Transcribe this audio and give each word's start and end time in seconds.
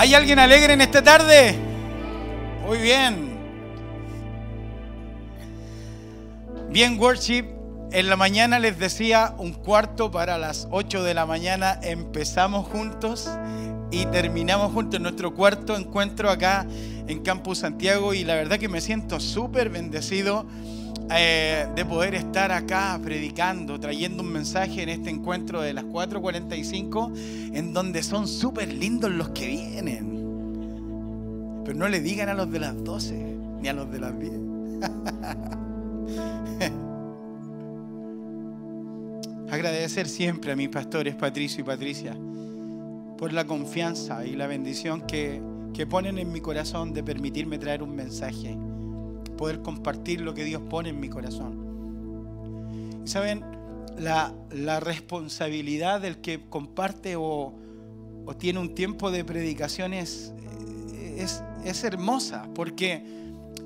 ¿Hay 0.00 0.14
alguien 0.14 0.38
alegre 0.38 0.72
en 0.72 0.80
esta 0.80 1.02
tarde? 1.02 1.54
Muy 2.66 2.78
bien. 2.78 3.36
Bien, 6.70 6.98
worship. 6.98 7.44
En 7.92 8.08
la 8.08 8.16
mañana 8.16 8.58
les 8.58 8.78
decía 8.78 9.34
un 9.36 9.52
cuarto 9.52 10.10
para 10.10 10.38
las 10.38 10.66
8 10.70 11.02
de 11.02 11.12
la 11.12 11.26
mañana. 11.26 11.78
Empezamos 11.82 12.66
juntos 12.68 13.28
y 13.90 14.06
terminamos 14.06 14.72
juntos 14.72 14.98
nuestro 15.02 15.34
cuarto 15.34 15.76
encuentro 15.76 16.30
acá 16.30 16.66
en 17.06 17.22
Campus 17.22 17.58
Santiago. 17.58 18.14
Y 18.14 18.24
la 18.24 18.36
verdad 18.36 18.58
que 18.58 18.70
me 18.70 18.80
siento 18.80 19.20
súper 19.20 19.68
bendecido 19.68 20.46
eh, 21.12 21.66
de 21.74 21.84
poder 21.84 22.14
estar 22.14 22.52
acá 22.52 22.98
predicando, 23.02 23.80
trayendo 23.80 24.22
un 24.22 24.32
mensaje 24.32 24.82
en 24.82 24.88
este 24.90 25.10
encuentro 25.10 25.60
de 25.60 25.72
las 25.74 25.84
4.45, 25.84 27.52
en 27.52 27.72
donde 27.72 28.04
son 28.04 28.28
súper 28.28 28.72
lindos 28.72 29.10
los 29.10 29.30
que 29.30 29.48
vienen. 29.48 30.20
Pero 31.64 31.76
no 31.76 31.88
le 31.88 32.00
digan 32.00 32.28
a 32.28 32.34
los 32.34 32.50
de 32.50 32.60
las 32.60 32.84
12, 32.84 33.36
ni 33.60 33.68
a 33.68 33.72
los 33.72 33.90
de 33.90 33.98
las 33.98 34.18
10. 34.18 34.32
Agradecer 39.50 40.08
siempre 40.08 40.52
a 40.52 40.56
mis 40.56 40.68
pastores 40.68 41.16
Patricio 41.16 41.62
y 41.62 41.64
Patricia 41.64 42.16
por 43.18 43.32
la 43.32 43.46
confianza 43.46 44.24
y 44.24 44.36
la 44.36 44.46
bendición 44.46 45.00
que, 45.02 45.42
que 45.74 45.88
ponen 45.88 46.18
en 46.18 46.30
mi 46.30 46.40
corazón 46.40 46.92
de 46.92 47.02
permitirme 47.02 47.58
traer 47.58 47.82
un 47.82 47.96
mensaje 47.96 48.56
poder 49.40 49.62
compartir 49.62 50.20
lo 50.20 50.34
que 50.34 50.44
Dios 50.44 50.60
pone 50.68 50.90
en 50.90 51.00
mi 51.00 51.08
corazón. 51.08 53.00
Y 53.02 53.08
saben, 53.08 53.42
la, 53.98 54.34
responsabilidad 54.80 56.02
del 56.02 56.18
que 56.18 56.42
comparte 56.50 57.16
o, 57.16 57.54
tiene 58.38 58.60
un 58.60 58.74
tiempo 58.74 59.10
de 59.10 59.24
predicaciones 59.24 60.34
es, 61.16 61.42
es 61.64 61.84
hermosa, 61.84 62.48
porque 62.54 63.02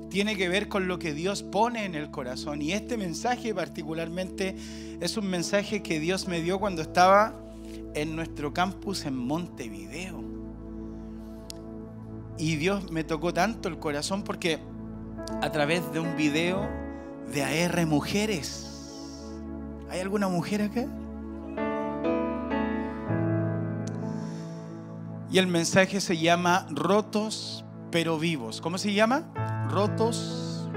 tiene 0.09 0.37
que 0.37 0.47
ver 0.47 0.69
con 0.69 0.87
lo 0.87 0.97
que 0.97 1.13
Dios 1.13 1.43
pone 1.43 1.83
en 1.83 1.93
el 1.93 2.09
corazón. 2.09 2.61
Y 2.61 2.71
este 2.71 2.95
mensaje 2.95 3.53
particularmente 3.53 4.55
es 5.01 5.17
un 5.17 5.27
mensaje 5.27 5.83
que 5.83 5.99
Dios 5.99 6.29
me 6.29 6.41
dio 6.41 6.57
cuando 6.57 6.83
estaba 6.83 7.35
en 7.95 8.15
nuestro 8.15 8.53
campus 8.53 9.05
en 9.05 9.17
Montevideo. 9.17 10.23
Y 12.37 12.55
Dios 12.55 12.89
me 12.91 13.03
tocó 13.03 13.33
tanto 13.33 13.67
el 13.67 13.77
corazón 13.77 14.23
porque 14.23 14.59
a 15.41 15.51
través 15.51 15.91
de 15.93 15.99
un 15.99 16.15
video 16.15 16.67
de 17.33 17.43
AR 17.43 17.85
Mujeres. 17.85 19.31
¿Hay 19.89 19.99
alguna 19.99 20.27
mujer 20.27 20.61
acá? 20.61 20.85
Y 25.31 25.37
el 25.37 25.47
mensaje 25.47 25.99
se 26.01 26.17
llama 26.17 26.67
Rotos 26.69 27.65
pero 27.91 28.19
vivos. 28.19 28.61
¿Cómo 28.61 28.77
se 28.77 28.93
llama? 28.93 29.67
Rotos 29.69 30.69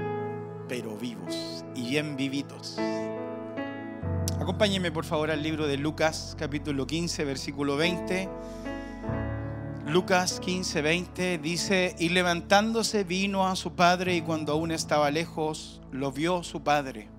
pero 0.67 0.95
vivos 0.97 1.63
y 1.75 1.89
bien 1.89 2.15
vivitos. 2.15 2.77
Acompáñeme 4.39 4.91
por 4.91 5.05
favor 5.05 5.31
al 5.31 5.43
libro 5.43 5.67
de 5.67 5.77
Lucas 5.77 6.35
capítulo 6.37 6.87
15 6.87 7.25
versículo 7.25 7.77
20 7.77 8.29
Lucas 9.89 10.39
15, 10.39 10.83
20 10.83 11.39
dice, 11.39 11.95
y 11.97 12.09
levantándose 12.09 13.03
vino 13.03 13.47
a 13.47 13.55
su 13.55 13.73
padre 13.73 14.15
y 14.15 14.21
cuando 14.21 14.53
aún 14.53 14.69
estaba 14.69 15.09
lejos, 15.09 15.81
lo 15.91 16.11
vio 16.11 16.43
su 16.43 16.61
padre. 16.61 17.09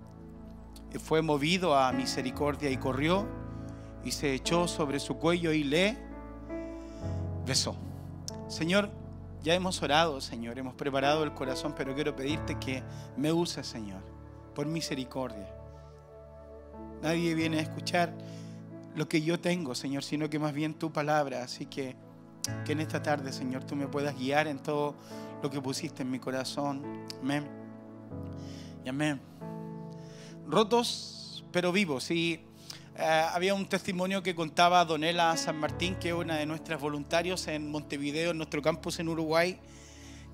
Y 0.95 0.98
fue 0.98 1.21
movido 1.21 1.77
a 1.77 1.91
misericordia 1.91 2.71
y 2.71 2.77
corrió 2.77 3.27
y 4.05 4.13
se 4.13 4.35
echó 4.35 4.69
sobre 4.69 5.01
su 5.01 5.17
cuello 5.17 5.53
y 5.53 5.65
le 5.65 5.98
besó. 7.45 7.75
Señor, 8.47 8.89
ya 9.43 9.55
hemos 9.55 9.83
orado, 9.83 10.21
Señor, 10.21 10.57
hemos 10.57 10.75
preparado 10.75 11.25
el 11.25 11.35
corazón, 11.35 11.75
pero 11.77 11.93
quiero 11.97 12.15
pedirte 12.15 12.57
que 12.61 12.85
me 13.17 13.33
uses, 13.33 13.67
Señor, 13.67 14.03
por 14.55 14.67
misericordia. 14.67 15.53
Nadie 17.03 17.35
viene 17.35 17.59
a 17.59 17.63
escuchar 17.63 18.14
lo 18.95 19.09
que 19.09 19.23
yo 19.23 19.41
tengo, 19.41 19.75
Señor, 19.75 20.05
sino 20.05 20.30
que 20.30 20.39
más 20.39 20.53
bien 20.53 20.75
tu 20.75 20.92
palabra. 20.92 21.42
Así 21.42 21.67
que 21.67 21.97
que 22.64 22.73
en 22.73 22.80
esta 22.80 23.02
tarde, 23.02 23.33
Señor, 23.33 23.64
tú 23.64 23.77
me 23.77 23.86
puedas 23.86 24.17
guiar 24.17 24.46
en 24.46 24.58
todo 24.58 24.95
lo 25.42 25.51
que 25.51 25.61
pusiste 25.61 26.02
en 26.02 26.11
mi 26.11 26.18
corazón. 26.18 26.83
Amén. 27.20 27.46
Y 28.84 28.89
amén. 28.89 29.20
Rotos, 30.46 31.45
pero 31.52 31.73
vivos. 31.73 32.11
Y 32.11 32.40
eh, 32.96 33.24
había 33.33 33.55
un 33.55 33.67
testimonio 33.67 34.23
que 34.23 34.34
contaba 34.34 34.84
Donela 34.84 35.36
San 35.36 35.58
Martín, 35.58 35.96
que 35.96 36.08
es 36.08 36.14
una 36.14 36.36
de 36.36 36.46
nuestras 36.46 36.80
voluntarios 36.80 37.46
en 37.48 37.70
Montevideo, 37.70 38.33
en 38.33 38.39
nuestro 38.39 38.62
campus 38.62 38.98
en 38.98 39.08
Uruguay. 39.08 39.58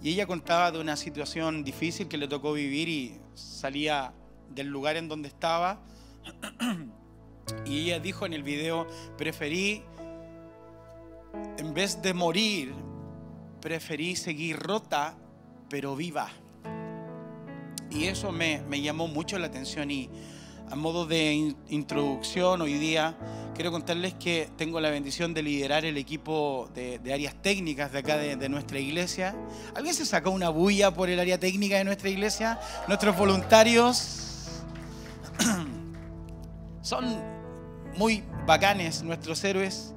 Y 0.03 0.11
ella 0.11 0.27
contaba 0.27 0.71
de 0.72 0.78
una 0.78 0.97
situación 0.97 1.65
difícil 1.65 2.09
que 2.09 2.19
le 2.19 2.28
tocó 2.28 2.53
vivir 2.53 2.89
y 2.89 3.19
salía 3.34 4.12
del 4.50 4.69
lugar 4.69 4.97
en 4.97 5.09
donde 5.09 5.28
estaba. 5.28 5.81
Y 7.65 7.84
ella 7.84 8.00
dijo 8.00 8.27
en 8.27 8.33
el 8.33 8.43
video, 8.43 8.89
preferí 9.16 9.84
en 11.59 11.75
vez 11.75 12.01
de 12.03 12.15
morir, 12.15 12.75
preferí 13.61 14.17
seguir 14.17 14.59
rota, 14.59 15.15
pero 15.69 15.97
viva. 15.97 16.29
Y 17.91 18.05
eso 18.05 18.33
me, 18.33 18.63
llamó 18.83 19.09
mucho 19.09 19.39
la 19.39 19.47
atención 19.47 19.91
y 19.91 20.11
a 20.71 20.77
modo 20.77 21.07
de 21.07 21.55
introducción 21.69 22.61
hoy 22.61 22.75
día 22.75 23.17
quiero 23.55 23.71
contarles 23.71 24.15
que 24.15 24.49
tengo 24.57 24.81
la 24.81 24.91
bendición 24.91 25.33
de 25.33 25.43
liderar 25.43 25.85
el 25.85 25.97
equipo 25.97 26.69
de, 26.75 27.01
áreas 27.13 27.41
técnicas 27.41 27.93
de 27.93 27.99
acá 28.01 28.17
de, 28.17 28.37
de, 28.37 28.49
nuestra 28.49 28.79
iglesia. 28.79 29.35
¿Alguien 29.75 29.95
se 29.95 30.05
sacó 30.05 30.31
una 30.31 30.51
bulla 30.51 30.93
por 30.93 31.09
el 31.09 31.19
área 31.19 31.39
técnica 31.39 31.79
de 31.79 31.85
nuestra 31.85 32.11
iglesia? 32.11 32.61
Nuestros 32.89 33.17
voluntarios 33.17 34.63
son 36.83 37.37
muy 37.97 38.23
bacanes, 38.47 39.03
nuestros 39.03 39.43
héroes. 39.45 39.95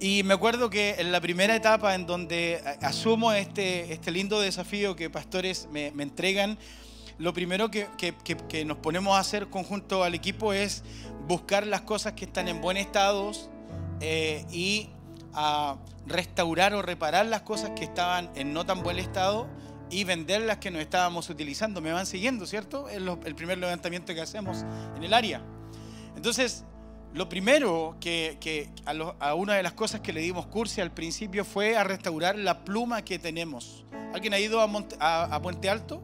Y 0.00 0.22
me 0.24 0.34
acuerdo 0.34 0.70
que 0.70 0.96
en 0.98 1.12
la 1.12 1.20
primera 1.20 1.54
etapa 1.54 1.94
en 1.94 2.06
donde 2.06 2.60
asumo 2.82 3.32
este, 3.32 3.92
este 3.92 4.10
lindo 4.10 4.40
desafío 4.40 4.96
que 4.96 5.08
pastores 5.08 5.68
me, 5.70 5.86
entregan, 5.86 6.58
lo 7.18 7.32
primero 7.32 7.70
que, 7.70 7.86
nos 8.66 8.78
ponemos 8.78 9.16
a 9.16 9.20
hacer 9.20 9.48
conjunto 9.48 10.02
al 10.02 10.14
equipo 10.14 10.52
es 10.52 10.82
buscar 11.26 11.66
las 11.66 11.82
cosas 11.82 12.14
que 12.14 12.24
están 12.24 12.48
en 12.48 12.60
buen 12.60 12.76
estado 12.76 13.30
eh, 14.00 14.44
y 14.50 14.90
restaurar 16.06 16.74
o 16.74 16.82
reparar 16.82 17.26
las 17.26 17.42
cosas 17.42 17.70
que 17.70 17.84
estaban 17.84 18.30
en 18.34 18.52
no 18.52 18.66
tan 18.66 18.82
buen 18.82 18.98
estado 18.98 19.46
y 19.90 20.04
vender 20.04 20.42
las 20.42 20.58
que 20.58 20.72
no 20.72 20.80
estábamos 20.80 21.30
utilizando. 21.30 21.80
Me 21.80 21.92
van 21.92 22.06
siguiendo, 22.06 22.46
¿cierto? 22.46 22.88
Es 22.88 22.96
el 22.96 23.34
primer 23.36 23.58
levantamiento 23.58 24.12
que 24.12 24.20
hacemos 24.20 24.64
en 24.96 25.04
el 25.04 25.14
área. 25.14 25.40
Entonces, 26.16 26.64
lo 27.14 27.28
primero 27.28 27.96
que, 28.00 28.68
a, 29.20 29.34
una 29.34 29.54
de 29.54 29.62
las 29.62 29.72
cosas 29.72 30.00
que 30.00 30.12
le 30.12 30.20
dimos 30.20 30.46
curso 30.46 30.82
al 30.82 30.90
principio 30.90 31.44
fue 31.44 31.76
a 31.76 31.84
restaurar 31.84 32.36
la 32.36 32.64
pluma 32.64 33.02
que 33.02 33.20
tenemos. 33.20 33.84
¿Alguien 34.12 34.34
ha 34.34 34.40
ido 34.40 34.60
a, 34.60 35.40
Puente 35.40 35.70
Alto? 35.70 36.02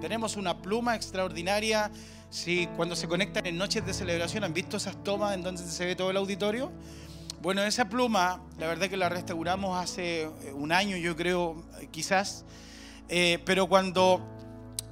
Tenemos 0.00 0.36
una 0.36 0.62
pluma 0.62 0.96
extraordinaria. 0.96 1.90
Si 2.30 2.68
cuando 2.68 2.96
se 2.96 3.06
conectan 3.06 3.44
en 3.44 3.58
noches 3.58 3.84
de 3.84 3.92
celebración 3.92 4.44
han 4.44 4.54
visto 4.54 4.78
esas 4.78 5.02
tomas 5.04 5.34
en 5.34 5.42
donde 5.42 5.62
se 5.62 5.84
ve 5.84 5.94
todo 5.94 6.10
el 6.10 6.16
auditorio. 6.16 6.72
Bueno, 7.42 7.62
esa 7.62 7.90
pluma, 7.90 8.42
la 8.58 8.66
verdad 8.66 8.88
que 8.88 8.96
la 8.96 9.10
restauramos 9.10 9.78
hace 9.78 10.26
un 10.54 10.72
año, 10.72 10.96
yo 10.96 11.14
creo, 11.16 11.62
quizás. 11.90 12.46
Eh, 13.10 13.40
pero 13.44 13.68
cuando 13.68 14.35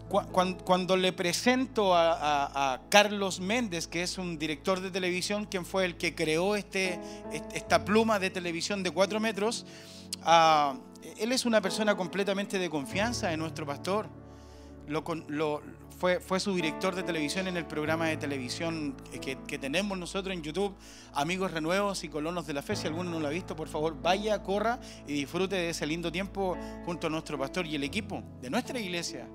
cuando, 0.09 0.97
le 0.97 1.13
presento 1.13 1.95
a, 1.95 2.81
Carlos 2.89 3.41
Méndez, 3.41 3.87
que 3.87 4.03
es 4.03 4.19
un 4.19 4.39
director 4.39 4.81
de 4.81 4.91
televisión, 4.91 5.47
quien 5.47 5.65
fue 5.65 5.85
el 5.85 5.97
que 5.97 6.15
creó 6.15 6.57
este, 6.57 7.01
esta 7.53 7.85
pluma 7.85 8.19
de 8.19 8.31
televisión 8.31 8.83
de 8.83 8.91
cuatro 8.91 9.19
metros, 9.19 9.67
ah, 10.23 10.77
él 11.19 11.33
es 11.33 11.45
una 11.45 11.61
persona 11.61 11.97
completamente 11.97 12.59
de 12.59 12.71
confianza 12.71 13.29
de 13.29 13.37
nuestro 13.37 13.67
pastor. 13.67 14.09
fue, 15.99 16.21
fue, 16.21 16.39
su 16.39 16.55
director 16.55 16.95
de 16.95 17.03
televisión 17.03 17.49
en 17.49 17.57
el 17.57 17.67
programa 17.67 18.07
de 18.07 18.17
televisión 18.17 18.97
que, 19.21 19.39
que, 19.47 19.59
tenemos 19.59 19.97
nosotros 19.97 20.35
en 20.35 20.43
YouTube, 20.43 20.75
Amigos 21.15 21.51
Renuevos 21.51 22.05
y 22.05 22.09
Colonos 22.09 22.47
de 22.47 22.53
la 22.53 22.63
Fe. 22.63 22.77
Si 22.77 22.87
alguno 22.87 23.11
no 23.11 23.21
lo 23.21 23.27
ha 23.27 23.31
visto, 23.31 23.57
por 23.57 23.69
favor, 23.69 24.01
vaya, 24.01 24.43
corra 24.43 24.79
y 25.07 25.13
disfrute 25.15 25.57
de 25.57 25.71
ese 25.71 25.87
lindo 25.87 26.13
tiempo 26.13 26.57
junto 26.85 27.07
a 27.07 27.11
nuestro 27.11 27.39
pastor 27.39 27.67
y 27.67 27.75
el 27.75 27.85
equipo 27.85 28.23
de 28.41 28.51
nuestra 28.51 28.79
iglesia. 28.79 29.27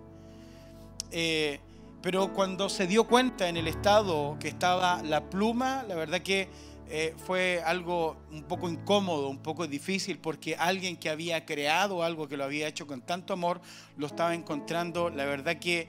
Eh, 1.12 1.60
pero 2.02 2.34
cuando 2.34 2.70
se 2.70 2.88
dio 2.88 3.06
cuenta 3.06 3.50
en 3.50 3.58
el 3.58 3.68
estado 3.68 4.38
que 4.40 4.48
estaba 4.48 5.04
la 5.04 5.30
pluma, 5.30 5.84
la 5.88 5.96
verdad 5.96 6.22
que 6.22 6.48
eh, 6.92 7.14
fue 7.26 7.62
algo 7.64 8.18
un 8.32 8.44
poco 8.44 8.68
incómodo, 8.68 9.30
un 9.30 9.38
poco 9.38 9.68
difícil, 9.68 10.18
porque 10.18 10.56
alguien 10.56 10.98
que 10.98 11.10
había 11.10 11.46
creado 11.46 12.04
algo 12.04 12.28
que 12.28 12.36
lo 12.36 12.46
había 12.46 12.68
hecho 12.68 12.88
con 12.88 13.02
tanto 13.02 13.34
amor, 13.34 13.62
lo 13.98 14.08
estaba 14.08 14.34
encontrando, 14.34 15.10
la 15.10 15.26
verdad 15.26 15.58
que 15.58 15.88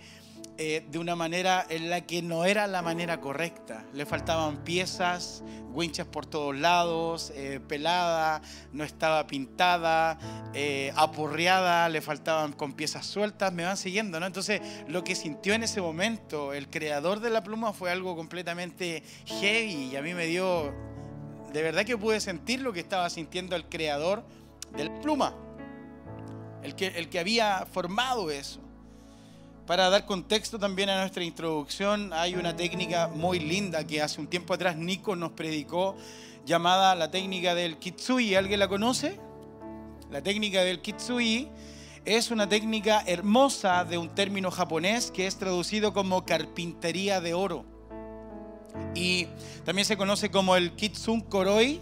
eh, 0.62 0.84
de 0.90 0.98
una 0.98 1.16
manera 1.16 1.64
en 1.70 1.88
la 1.88 2.02
que 2.02 2.20
no 2.20 2.44
era 2.44 2.66
la 2.66 2.82
manera 2.82 3.18
correcta. 3.18 3.86
Le 3.94 4.04
faltaban 4.04 4.58
piezas, 4.62 5.42
winchas 5.72 6.06
por 6.06 6.26
todos 6.26 6.54
lados, 6.54 7.32
eh, 7.34 7.60
pelada, 7.66 8.42
no 8.70 8.84
estaba 8.84 9.26
pintada, 9.26 10.18
eh, 10.52 10.92
apurreada, 10.96 11.88
le 11.88 12.02
faltaban 12.02 12.52
con 12.52 12.74
piezas 12.74 13.06
sueltas, 13.06 13.54
me 13.54 13.64
van 13.64 13.78
siguiendo, 13.78 14.20
¿no? 14.20 14.26
Entonces, 14.26 14.60
lo 14.86 15.02
que 15.02 15.14
sintió 15.14 15.54
en 15.54 15.62
ese 15.62 15.80
momento 15.80 16.52
el 16.52 16.68
creador 16.68 17.20
de 17.20 17.30
la 17.30 17.42
pluma 17.42 17.72
fue 17.72 17.90
algo 17.90 18.14
completamente 18.14 19.02
heavy 19.24 19.92
y 19.92 19.96
a 19.96 20.02
mí 20.02 20.12
me 20.12 20.26
dio, 20.26 20.74
de 21.54 21.62
verdad 21.62 21.86
que 21.86 21.96
pude 21.96 22.20
sentir 22.20 22.60
lo 22.60 22.74
que 22.74 22.80
estaba 22.80 23.08
sintiendo 23.08 23.56
el 23.56 23.64
creador 23.64 24.26
de 24.76 24.84
la 24.84 25.00
pluma, 25.00 25.34
el 26.62 26.74
que, 26.74 26.88
el 26.88 27.08
que 27.08 27.18
había 27.18 27.64
formado 27.64 28.30
eso. 28.30 28.60
Para 29.70 29.88
dar 29.88 30.05
contexto 30.05 30.58
también 30.58 30.88
a 30.88 30.99
nuestra 30.99 31.22
introducción, 31.22 32.12
hay 32.12 32.34
una 32.34 32.56
técnica 32.56 33.06
muy 33.06 33.38
linda 33.38 33.87
que 33.87 34.02
hace 34.02 34.20
un 34.20 34.26
tiempo 34.26 34.52
atrás 34.52 34.75
Nico 34.75 35.14
nos 35.14 35.31
predicó, 35.31 35.96
llamada 36.44 36.93
la 36.96 37.12
técnica 37.12 37.55
del 37.55 37.78
kitsui. 37.78 38.34
¿Alguien 38.34 38.58
la 38.58 38.67
conoce? 38.67 39.20
La 40.11 40.22
técnica 40.22 40.64
del 40.64 40.81
kitsui 40.81 41.49
es 42.05 42.32
una 42.32 42.49
técnica 42.49 43.05
hermosa 43.06 43.84
de 43.84 43.96
un 43.96 44.08
término 44.12 44.50
japonés 44.50 45.12
que 45.12 45.28
es 45.28 45.37
traducido 45.37 45.93
como 45.93 46.26
carpintería 46.26 47.20
de 47.20 47.34
oro. 47.34 47.64
Y 48.96 49.28
también 49.64 49.87
se 49.87 49.96
conoce 49.96 50.32
como 50.32 50.56
el 50.56 50.73
kitsun 50.73 51.20
koroi 51.20 51.81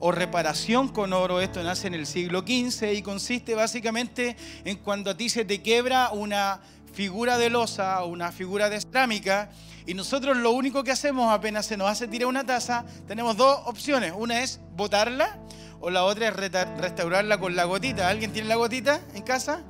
o 0.00 0.12
reparación 0.12 0.88
con 0.88 1.14
oro. 1.14 1.40
Esto 1.40 1.62
nace 1.62 1.86
en 1.86 1.94
el 1.94 2.06
siglo 2.06 2.40
XV 2.40 2.92
y 2.92 3.00
consiste 3.00 3.54
básicamente 3.54 4.36
en 4.66 4.76
cuando 4.76 5.12
a 5.12 5.16
ti 5.16 5.30
se 5.30 5.46
te 5.46 5.62
quebra 5.62 6.10
una 6.10 6.60
figura 6.96 7.36
de 7.36 7.50
losa 7.50 8.02
o 8.02 8.06
una 8.06 8.32
figura 8.32 8.70
de 8.70 8.80
cerámica 8.80 9.50
y 9.84 9.92
nosotros 9.92 10.34
lo 10.34 10.52
único 10.52 10.82
que 10.82 10.92
hacemos 10.92 11.30
apenas 11.30 11.66
se 11.66 11.76
nos 11.76 11.90
hace 11.90 12.08
tirar 12.08 12.26
una 12.26 12.46
taza, 12.46 12.86
tenemos 13.06 13.36
dos 13.36 13.60
opciones. 13.66 14.14
Una 14.16 14.42
es 14.42 14.60
botarla 14.74 15.38
o 15.78 15.90
la 15.90 16.04
otra 16.04 16.28
es 16.28 16.34
restaurarla 16.34 17.38
con 17.38 17.54
la 17.54 17.64
gotita. 17.64 18.08
¿Alguien 18.08 18.32
tiene 18.32 18.48
la 18.48 18.56
gotita 18.56 19.02
en 19.14 19.22
casa? 19.22 19.62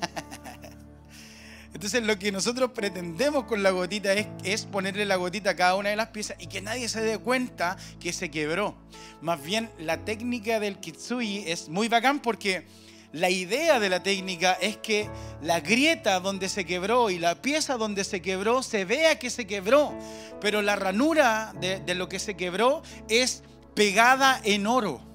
Entonces 1.74 2.02
lo 2.02 2.18
que 2.18 2.32
nosotros 2.32 2.70
pretendemos 2.70 3.44
con 3.44 3.62
la 3.62 3.68
gotita 3.68 4.14
es, 4.14 4.26
es, 4.42 4.64
ponerle 4.64 5.04
la 5.04 5.16
gotita 5.16 5.50
a 5.50 5.56
cada 5.56 5.74
una 5.74 5.90
de 5.90 5.96
las 5.96 6.08
piezas 6.08 6.38
y 6.40 6.46
que 6.46 6.62
nadie 6.62 6.88
se 6.88 7.02
dé 7.02 7.18
cuenta 7.18 7.76
que 8.00 8.14
se 8.14 8.30
quebró. 8.30 8.78
Más 9.20 9.42
bien 9.42 9.70
la 9.78 10.06
técnica 10.06 10.58
del 10.58 10.78
kitsui 10.78 11.44
es 11.46 11.68
muy 11.68 11.88
bacán 11.88 12.20
porque 12.20 12.66
la 13.12 13.30
idea 13.30 13.80
de 13.80 13.88
la 13.88 14.02
técnica 14.02 14.52
es 14.60 14.76
que 14.76 15.08
la 15.42 15.60
grieta 15.60 16.20
donde 16.20 16.48
se 16.48 16.64
quebró 16.64 17.10
y 17.10 17.18
la 17.18 17.36
pieza 17.36 17.76
donde 17.76 18.04
se 18.04 18.20
quebró 18.20 18.62
se 18.62 18.84
vea 18.84 19.18
que 19.18 19.30
se 19.30 19.46
quebró, 19.46 19.92
pero 20.40 20.62
la 20.62 20.76
ranura 20.76 21.52
de, 21.60 21.94
lo 21.94 22.08
que 22.08 22.18
se 22.18 22.36
quebró 22.36 22.82
es 23.08 23.42
pegada 23.74 24.40
en 24.44 24.66
oro. 24.66 25.05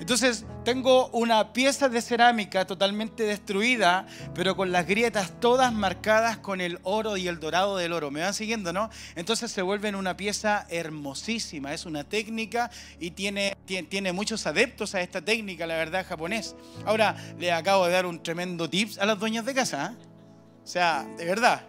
Entonces 0.00 0.44
tengo 0.64 1.08
una 1.08 1.52
pieza 1.52 1.88
de 1.88 2.02
cerámica 2.02 2.66
totalmente 2.66 3.22
destruida, 3.22 4.06
pero 4.34 4.56
con 4.56 4.72
las 4.72 4.86
grietas 4.86 5.32
todas 5.40 5.72
marcadas 5.72 6.36
con 6.38 6.60
el 6.60 6.78
oro 6.82 7.16
y 7.16 7.28
el 7.28 7.40
dorado 7.40 7.76
del 7.76 7.92
oro. 7.92 8.10
¿Me 8.10 8.20
van 8.20 8.34
siguiendo, 8.34 8.72
no? 8.72 8.90
Entonces 9.14 9.50
se 9.50 9.62
vuelve 9.62 9.94
una 9.94 10.16
pieza 10.16 10.66
hermosísima. 10.68 11.72
Es 11.72 11.86
una 11.86 12.04
técnica 12.04 12.70
y 12.98 13.12
tiene, 13.12 13.56
tiene, 13.64 14.12
muchos 14.12 14.46
adeptos 14.46 14.94
a 14.94 15.00
esta 15.00 15.22
técnica, 15.22 15.66
la 15.66 15.76
verdad, 15.76 16.04
japonés. 16.06 16.56
Ahora, 16.84 17.16
le 17.38 17.52
acabo 17.52 17.86
de 17.86 17.92
dar 17.92 18.06
un 18.06 18.22
tremendo 18.22 18.68
tips 18.68 18.98
a 18.98 19.06
las 19.06 19.18
dueñas 19.18 19.44
de 19.44 19.54
casa. 19.54 19.92
¿eh? 19.92 20.04
O 20.64 20.66
sea, 20.66 21.06
de 21.16 21.24
verdad, 21.24 21.62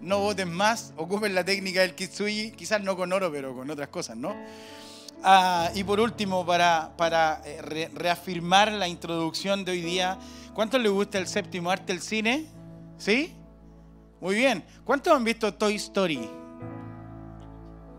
no 0.00 0.18
voten 0.18 0.52
más, 0.52 0.92
ocupen 0.96 1.34
la 1.34 1.44
técnica 1.44 1.82
del 1.82 1.94
kitsuji, 1.94 2.52
quizás 2.52 2.82
no 2.82 2.96
con 2.96 3.12
oro, 3.12 3.30
pero 3.30 3.54
con 3.54 3.70
otras 3.70 3.88
cosas, 3.88 4.16
¿no? 4.16 4.34
Ah, 5.22 5.70
y 5.74 5.84
por 5.84 6.00
último, 6.00 6.46
para, 6.46 7.42
eh, 7.44 7.90
reafirmar 7.92 8.72
la 8.72 8.88
introducción 8.88 9.64
de 9.64 9.72
hoy 9.72 9.82
día, 9.82 10.18
¿cuántos 10.54 10.80
les 10.80 10.90
gusta 10.90 11.18
el 11.18 11.26
séptimo 11.26 11.70
arte 11.70 11.92
del 11.92 12.00
cine? 12.00 12.46
¿Sí? 12.96 13.34
Muy 14.20 14.34
bien. 14.34 14.64
¿Cuántos 14.84 15.14
han 15.14 15.22
visto 15.22 15.52
Toy 15.52 15.74
Story? 15.74 16.26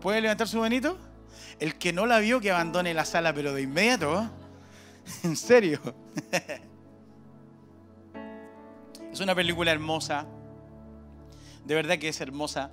¿Puede 0.00 0.20
levantar 0.20 0.48
su 0.48 0.58
manito? 0.58 0.98
El 1.60 1.76
que 1.76 1.92
no 1.92 2.06
la 2.06 2.18
vio, 2.18 2.40
que 2.40 2.50
abandone 2.50 2.92
la 2.92 3.04
sala, 3.04 3.32
pero 3.32 3.54
de 3.54 3.62
inmediato. 3.62 4.28
en 5.22 5.36
serio. 5.36 5.80
es 9.12 9.20
una 9.20 9.34
película 9.34 9.70
hermosa. 9.70 10.26
De 11.64 11.76
verdad 11.76 11.98
que 11.98 12.08
es 12.08 12.20
hermosa. 12.20 12.72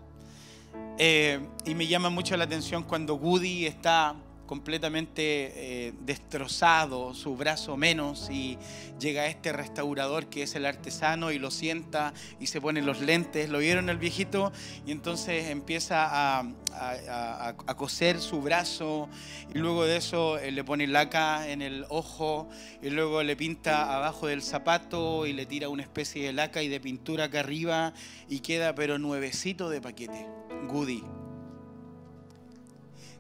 Eh, 0.98 1.40
y 1.66 1.76
me 1.76 1.86
llama 1.86 2.10
mucho 2.10 2.36
la 2.36 2.46
atención 2.46 2.82
cuando 2.82 3.14
Woody 3.14 3.68
está 3.68 4.16
completamente 4.50 5.22
eh, 5.22 5.94
destrozado, 6.00 7.14
su 7.14 7.38
brazo 7.38 7.78
menos, 7.78 8.32
y 8.32 8.58
llega 9.00 9.28
este 9.28 9.54
restaurador 9.54 10.26
que 10.26 10.42
es 10.42 10.56
el 10.56 10.66
artesano 10.66 11.32
y 11.32 11.38
lo 11.38 11.52
sienta 11.52 12.16
y 12.40 12.48
se 12.48 12.60
pone 12.60 12.82
los 12.82 13.00
lentes. 13.00 13.52
¿Lo 13.52 13.60
vieron 13.60 13.90
el 13.90 14.00
viejito? 14.00 14.52
Y 14.88 14.92
entonces 14.92 15.50
empieza 15.50 16.40
a, 16.40 16.48
a, 16.74 17.76
coser 17.76 18.20
su 18.20 18.42
brazo 18.42 19.08
y 19.54 19.60
luego 19.60 19.86
de 19.86 19.98
eso 19.98 20.40
eh, 20.40 20.50
le 20.50 20.64
pone 20.64 20.88
laca 20.88 21.48
en 21.48 21.62
el 21.62 21.86
ojo 21.90 22.50
y 22.82 22.90
luego 22.90 23.22
le 23.22 23.36
pinta 23.36 23.96
abajo 23.96 24.26
del 24.26 24.42
zapato 24.42 25.28
y 25.28 25.34
le 25.34 25.46
tira 25.46 25.70
una 25.70 25.84
especie 25.84 26.26
de 26.26 26.34
laca 26.34 26.64
y 26.64 26.70
de 26.70 26.80
pintura 26.80 27.26
acá 27.26 27.42
arriba 27.42 27.94
y 28.28 28.40
queda 28.40 28.74
pero 28.74 28.98
nuevecito 28.98 29.70
de 29.70 29.80
paquete. 29.80 30.26
Goody. 30.68 31.19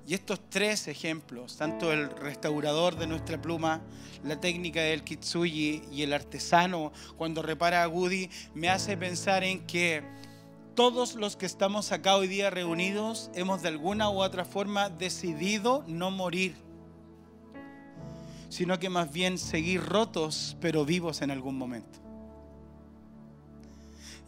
Y 0.08 0.16
estos 0.16 0.40
tres 0.50 0.88
ejemplos, 0.88 1.58
tanto 1.58 1.92
el 1.92 2.10
restaurador 2.10 2.96
de 2.96 3.06
nuestra 3.06 3.42
pluma, 3.42 3.82
la 4.24 4.40
técnica 4.40 4.82
del 4.82 5.04
kitsuji 5.04 5.84
y 5.92 6.02
el 6.02 6.14
artesano 6.14 6.92
cuando 7.16 7.42
repara 7.42 7.84
a 7.84 7.88
Woody, 7.88 8.30
me 8.56 8.70
hace 8.70 8.98
pensar 8.98 9.44
en 9.44 9.66
que 9.68 10.04
todos 10.74 11.16
los 11.16 11.36
que 11.36 11.46
estamos 11.46 11.92
acá 11.92 12.16
hoy 12.16 12.28
día 12.28 12.50
reunidos 12.50 13.30
hemos 13.36 13.62
de 13.62 13.68
alguna 13.68 14.10
u 14.10 14.22
otra 14.22 14.46
forma 14.46 14.90
decidido 14.90 15.84
no 15.88 16.10
morir, 16.10 16.56
sino 18.50 18.80
que 18.80 18.90
más 18.90 19.12
bien 19.12 19.38
seguir 19.38 19.84
rotos 19.84 20.58
pero 20.62 20.86
vivos 20.86 21.22
en 21.22 21.32
algún 21.32 21.58
momento. 21.58 22.09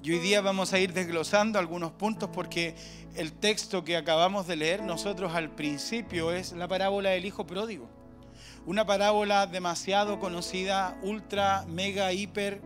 Y 0.04 0.14
hoy 0.14 0.20
día 0.20 0.42
vamos 0.42 0.74
a 0.74 0.80
ir 0.80 0.94
desglosando 0.94 1.60
algunos 1.60 1.92
puntos 1.92 2.28
porque 2.34 2.74
el 3.16 3.34
texto 3.34 3.84
que 3.84 3.98
acabamos 3.98 4.48
de 4.48 4.56
leer 4.56 4.82
nosotros 4.82 5.36
al 5.36 5.52
principio 5.52 6.32
es 6.32 6.54
la 6.54 6.68
parábola 6.68 7.12
del 7.12 7.24
Hijo 7.26 7.46
Pródigo. 7.46 7.88
Una 8.66 8.84
parábola 8.84 9.46
demasiado 9.46 10.20
conocida, 10.20 10.98
ultra, 11.04 11.66
mega, 11.68 12.12
hiper 12.14 12.62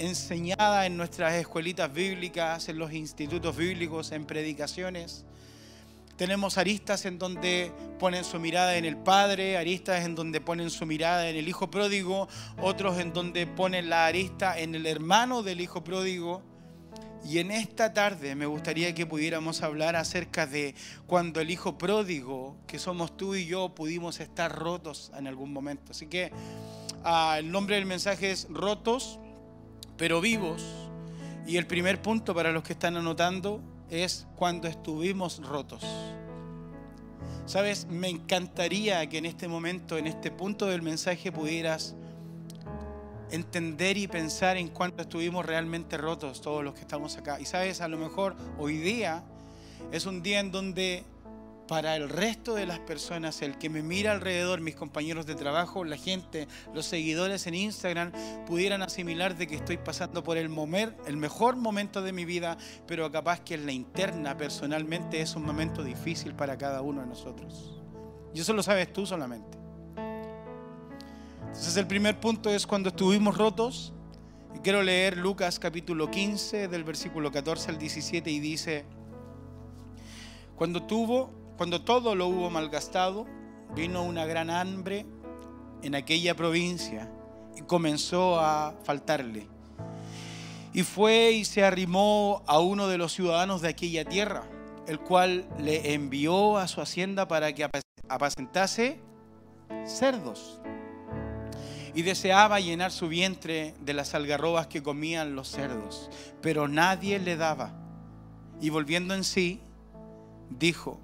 enseñada 0.00 0.86
en 0.86 0.96
nuestras 0.96 1.34
escuelitas 1.34 1.92
bíblicas, 1.92 2.68
en 2.68 2.78
los 2.78 2.92
institutos 2.92 3.56
bíblicos, 3.56 4.10
en 4.10 4.24
predicaciones. 4.24 5.24
Tenemos 6.16 6.58
aristas 6.58 7.04
en 7.04 7.20
donde 7.20 7.70
ponen 8.00 8.24
su 8.24 8.40
mirada 8.40 8.76
en 8.76 8.84
el 8.84 8.96
Padre, 8.96 9.56
aristas 9.56 10.04
en 10.04 10.16
donde 10.16 10.40
ponen 10.40 10.70
su 10.70 10.84
mirada 10.84 11.28
en 11.28 11.36
el 11.36 11.46
Hijo 11.46 11.70
Pródigo, 11.70 12.26
otros 12.60 12.98
en 12.98 13.12
donde 13.12 13.46
ponen 13.46 13.88
la 13.88 14.06
arista 14.06 14.58
en 14.58 14.74
el 14.74 14.86
hermano 14.86 15.44
del 15.44 15.60
Hijo 15.60 15.84
Pródigo. 15.84 16.42
Y 17.26 17.40
en 17.40 17.50
esta 17.50 17.92
tarde 17.92 18.36
me 18.36 18.46
gustaría 18.46 18.94
que 18.94 19.04
pudiéramos 19.04 19.62
hablar 19.62 19.96
acerca 19.96 20.46
de 20.46 20.76
cuando 21.08 21.40
el 21.40 21.50
hijo 21.50 21.76
pródigo, 21.76 22.56
que 22.68 22.78
somos 22.78 23.16
tú 23.16 23.34
y 23.34 23.46
yo, 23.46 23.74
pudimos 23.74 24.20
estar 24.20 24.56
rotos 24.56 25.10
en 25.18 25.26
algún 25.26 25.52
momento. 25.52 25.90
Así 25.90 26.06
que 26.06 26.30
ah, 27.02 27.36
el 27.40 27.50
nombre 27.50 27.76
del 27.76 27.84
mensaje 27.84 28.30
es 28.30 28.46
rotos, 28.48 29.18
pero 29.96 30.20
vivos. 30.20 30.62
Y 31.48 31.56
el 31.56 31.66
primer 31.66 32.00
punto 32.00 32.32
para 32.32 32.52
los 32.52 32.62
que 32.62 32.74
están 32.74 32.96
anotando 32.96 33.60
es 33.90 34.28
cuando 34.36 34.68
estuvimos 34.68 35.44
rotos. 35.44 35.84
Sabes, 37.44 37.86
me 37.86 38.08
encantaría 38.08 39.04
que 39.08 39.18
en 39.18 39.26
este 39.26 39.48
momento, 39.48 39.98
en 39.98 40.06
este 40.06 40.30
punto 40.30 40.66
del 40.66 40.82
mensaje, 40.82 41.32
pudieras 41.32 41.96
entender 43.30 43.96
y 43.96 44.08
pensar 44.08 44.56
en 44.56 44.68
cuánto 44.68 45.02
estuvimos 45.02 45.44
realmente 45.44 45.96
rotos 45.96 46.40
todos 46.40 46.64
los 46.64 46.74
que 46.74 46.80
estamos 46.80 47.16
acá. 47.16 47.40
Y 47.40 47.46
sabes, 47.46 47.80
a 47.80 47.88
lo 47.88 47.98
mejor 47.98 48.36
hoy 48.58 48.78
día 48.78 49.24
es 49.92 50.06
un 50.06 50.22
día 50.22 50.40
en 50.40 50.52
donde 50.52 51.04
para 51.66 51.96
el 51.96 52.08
resto 52.08 52.54
de 52.54 52.66
las 52.66 52.78
personas, 52.80 53.42
el 53.42 53.58
que 53.58 53.68
me 53.68 53.82
mira 53.82 54.12
alrededor, 54.12 54.60
mis 54.60 54.76
compañeros 54.76 55.26
de 55.26 55.34
trabajo, 55.34 55.84
la 55.84 55.96
gente, 55.96 56.46
los 56.74 56.86
seguidores 56.86 57.46
en 57.46 57.54
Instagram, 57.54 58.12
pudieran 58.46 58.82
asimilar 58.82 59.36
de 59.36 59.46
que 59.46 59.56
estoy 59.56 59.76
pasando 59.76 60.22
por 60.22 60.36
el, 60.36 60.48
mejor 60.48 61.56
momento 61.56 62.02
de 62.02 62.12
mi 62.12 62.24
vida, 62.24 62.56
pero 62.86 63.10
capaz 63.10 63.40
que 63.40 63.54
en 63.54 63.66
la 63.66 63.72
interna, 63.72 64.36
personalmente, 64.36 65.20
es 65.20 65.34
un 65.34 65.44
momento 65.44 65.82
difícil 65.82 66.34
para 66.34 66.56
cada 66.56 66.82
uno 66.82 67.00
de 67.00 67.08
nosotros. 67.08 67.72
Y 68.34 68.40
eso 68.40 68.52
lo 68.52 68.62
sabes 68.62 68.92
tú 68.92 69.06
solamente. 69.06 69.55
Entonces 71.46 71.76
el 71.76 71.86
primer 71.86 72.20
punto 72.20 72.50
es 72.50 72.66
cuando 72.66 72.90
estuvimos 72.90 73.36
rotos. 73.36 73.92
quiero 74.62 74.82
leer 74.82 75.16
Lucas 75.16 75.58
capítulo 75.58 76.10
15 76.10 76.68
del 76.68 76.84
versículo 76.84 77.30
14 77.30 77.70
al 77.70 77.78
17 77.78 78.30
y 78.30 78.40
dice, 78.40 78.84
cuando 80.56 80.82
tuvo, 80.82 81.30
cuando 81.56 81.82
todo 81.82 82.14
lo 82.14 82.28
hubo 82.28 82.50
malgastado, 82.50 83.26
vino 83.74 84.02
una 84.02 84.24
gran 84.26 84.50
hambre 84.50 85.06
en 85.82 85.94
aquella 85.94 86.34
provincia 86.34 87.10
y 87.56 87.62
comenzó 87.62 88.40
a 88.40 88.74
faltarle. 88.84 89.48
Y 90.72 90.82
fue 90.82 91.32
y 91.32 91.44
se 91.44 91.64
arrimó 91.64 92.42
a 92.46 92.58
uno 92.58 92.88
de 92.88 92.98
los 92.98 93.12
ciudadanos 93.12 93.62
de 93.62 93.68
aquella 93.68 94.04
tierra, 94.04 94.44
el 94.86 95.00
cual 95.00 95.48
le 95.58 95.94
envió 95.94 96.58
a 96.58 96.68
su 96.68 96.80
hacienda 96.80 97.26
para 97.28 97.54
que 97.54 97.68
apacentase 98.08 99.00
cerdos. 99.86 100.60
Y 101.96 102.02
deseaba 102.02 102.60
llenar 102.60 102.92
su 102.92 103.08
vientre 103.08 103.74
de 103.80 103.94
las 103.94 104.14
algarrobas 104.14 104.68
que 104.68 104.82
comían 104.82 105.34
los 105.34 105.48
cerdos, 105.48 106.10
pero 106.42 106.68
nadie 106.68 107.18
le 107.18 107.36
daba. 107.36 107.72
Y 108.60 108.68
volviendo 108.70 109.14
en 109.14 109.24
sí, 109.24 109.60
dijo, 110.50 111.00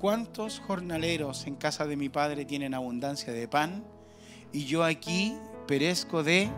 ¿cuántos 0.00 0.60
jornaleros 0.60 1.46
en 1.46 1.54
casa 1.54 1.86
de 1.86 1.96
mi 1.96 2.08
padre 2.08 2.44
tienen 2.46 2.72
abundancia 2.74 3.32
de 3.32 3.46
pan? 3.46 3.84
Y 4.52 4.64
yo 4.64 4.84
aquí 4.84 5.36
perezco 5.68 6.22
de 6.22 6.50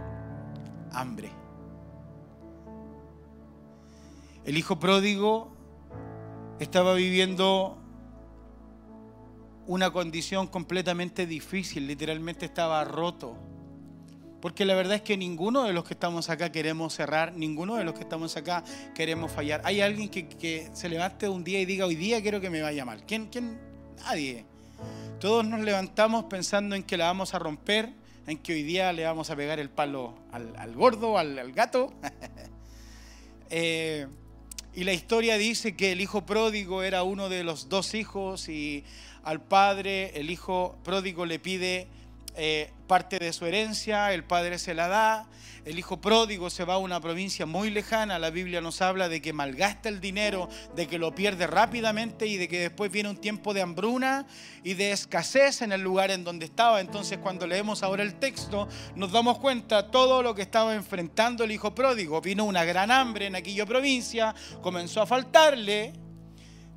hambre. 0.92 1.30
El 4.44 4.56
hijo 4.56 4.78
pródigo 4.78 5.50
estaba 6.60 6.94
viviendo 6.94 7.76
una 9.66 9.90
condición 9.90 10.46
completamente 10.46 11.26
difícil, 11.26 11.86
literalmente 11.86 12.46
estaba 12.46 12.82
roto. 12.84 13.36
Porque 14.40 14.64
la 14.64 14.74
verdad 14.74 14.96
es 14.96 15.02
que 15.02 15.16
ninguno 15.16 15.64
de 15.64 15.72
los 15.72 15.84
que 15.84 15.94
estamos 15.94 16.30
acá 16.30 16.52
queremos 16.52 16.94
cerrar, 16.94 17.32
ninguno 17.32 17.74
de 17.74 17.84
los 17.84 17.94
que 17.94 18.02
estamos 18.02 18.36
acá 18.36 18.62
queremos 18.94 19.32
fallar. 19.32 19.60
¿Hay 19.64 19.80
alguien 19.80 20.08
que, 20.08 20.70
se 20.72 20.88
levante 20.88 21.28
un 21.28 21.42
día 21.42 21.60
y 21.60 21.64
diga, 21.64 21.86
hoy 21.86 21.96
día 21.96 22.22
quiero 22.22 22.40
que 22.40 22.48
me 22.48 22.62
vaya 22.62 22.84
mal? 22.84 23.04
¿Quién? 23.04 23.26
¿Quién? 23.26 23.58
Nadie. 24.04 24.44
Todos 25.18 25.44
nos 25.44 25.60
levantamos 25.60 26.26
pensando 26.26 26.76
en 26.76 26.84
que 26.84 26.96
la 26.96 27.06
vamos 27.06 27.34
a 27.34 27.40
romper, 27.40 27.92
en 28.28 28.38
que 28.38 28.52
hoy 28.52 28.62
día 28.62 28.92
le 28.92 29.04
vamos 29.04 29.30
a 29.30 29.36
pegar 29.36 29.58
el 29.58 29.70
palo 29.70 30.14
al, 30.30 30.72
gordo, 30.74 31.18
al, 31.18 31.52
gato. 31.52 31.92
eh, 33.50 34.06
y 34.72 34.84
la 34.84 34.92
historia 34.92 35.36
dice 35.36 35.74
que 35.74 35.90
el 35.90 36.00
hijo 36.00 36.24
pródigo 36.24 36.84
era 36.84 37.02
uno 37.02 37.28
de 37.28 37.42
los 37.42 37.68
dos 37.68 37.94
hijos 37.94 38.48
y 38.48 38.84
al 39.24 39.40
padre 39.42 40.12
el 40.14 40.30
hijo 40.30 40.78
pródigo 40.84 41.26
le 41.26 41.40
pide 41.40 41.88
eh, 42.36 42.70
parte 42.86 43.18
de 43.18 43.32
su 43.32 43.46
herencia, 43.46 44.12
el 44.12 44.24
padre 44.24 44.58
se 44.58 44.74
la 44.74 44.88
da, 44.88 45.26
el 45.64 45.78
hijo 45.78 46.00
pródigo 46.00 46.48
se 46.48 46.64
va 46.64 46.74
a 46.74 46.78
una 46.78 47.00
provincia 47.00 47.44
muy 47.44 47.70
lejana, 47.70 48.18
la 48.18 48.30
Biblia 48.30 48.60
nos 48.60 48.80
habla 48.80 49.08
de 49.08 49.20
que 49.20 49.32
malgasta 49.32 49.88
el 49.88 50.00
dinero, 50.00 50.48
de 50.74 50.86
que 50.86 50.98
lo 50.98 51.14
pierde 51.14 51.46
rápidamente 51.46 52.26
y 52.26 52.36
de 52.38 52.48
que 52.48 52.60
después 52.60 52.90
viene 52.90 53.10
un 53.10 53.18
tiempo 53.18 53.52
de 53.52 53.62
hambruna 53.62 54.26
y 54.64 54.74
de 54.74 54.92
escasez 54.92 55.60
en 55.60 55.72
el 55.72 55.82
lugar 55.82 56.10
en 56.10 56.24
donde 56.24 56.46
estaba. 56.46 56.80
Entonces 56.80 57.18
cuando 57.18 57.46
leemos 57.46 57.82
ahora 57.82 58.02
el 58.02 58.14
texto 58.14 58.68
nos 58.94 59.12
damos 59.12 59.38
cuenta 59.38 59.90
todo 59.90 60.22
lo 60.22 60.34
que 60.34 60.42
estaba 60.42 60.74
enfrentando 60.74 61.44
el 61.44 61.52
hijo 61.52 61.74
pródigo. 61.74 62.20
Vino 62.20 62.44
una 62.44 62.64
gran 62.64 62.90
hambre 62.90 63.26
en 63.26 63.36
aquella 63.36 63.66
provincia, 63.66 64.34
comenzó 64.62 65.02
a 65.02 65.06
faltarle 65.06 66.07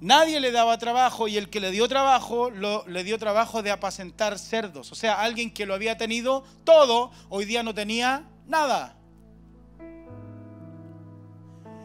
Nadie 0.01 0.39
le 0.39 0.51
daba 0.51 0.79
trabajo 0.79 1.27
y 1.27 1.37
el 1.37 1.51
que 1.51 1.59
le 1.59 1.69
dio 1.69 1.87
trabajo 1.87 2.49
le 2.49 3.03
dio 3.03 3.19
trabajo 3.19 3.61
de 3.61 3.69
apacentar 3.69 4.39
cerdos. 4.39 4.91
O 4.91 4.95
sea, 4.95 5.21
alguien 5.21 5.53
que 5.53 5.67
lo 5.67 5.75
había 5.75 5.95
tenido 5.95 6.43
todo, 6.63 7.11
hoy 7.29 7.45
día 7.45 7.61
no 7.61 7.75
tenía 7.75 8.23
nada. 8.47 8.97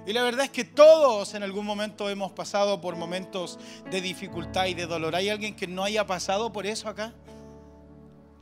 Y 0.07 0.15
la 0.15 0.23
verdad 0.23 0.47
es 0.47 0.51
que 0.51 0.65
todos 0.65 1.35
en 1.35 1.43
algún 1.43 1.67
momento 1.67 2.09
hemos 2.09 2.33
pasado 2.33 2.81
por 2.81 2.97
momentos 2.97 3.59
de 3.91 4.01
dificultad 4.01 4.65
y 4.65 4.73
de 4.73 4.87
dolor. 4.87 5.15
¿Hay 5.15 5.29
alguien 5.29 5.55
que 5.55 5.67
no 5.67 5.85
haya 5.85 6.07
pasado 6.07 6.51
por 6.53 6.65
eso 6.65 6.89
acá? 6.89 7.13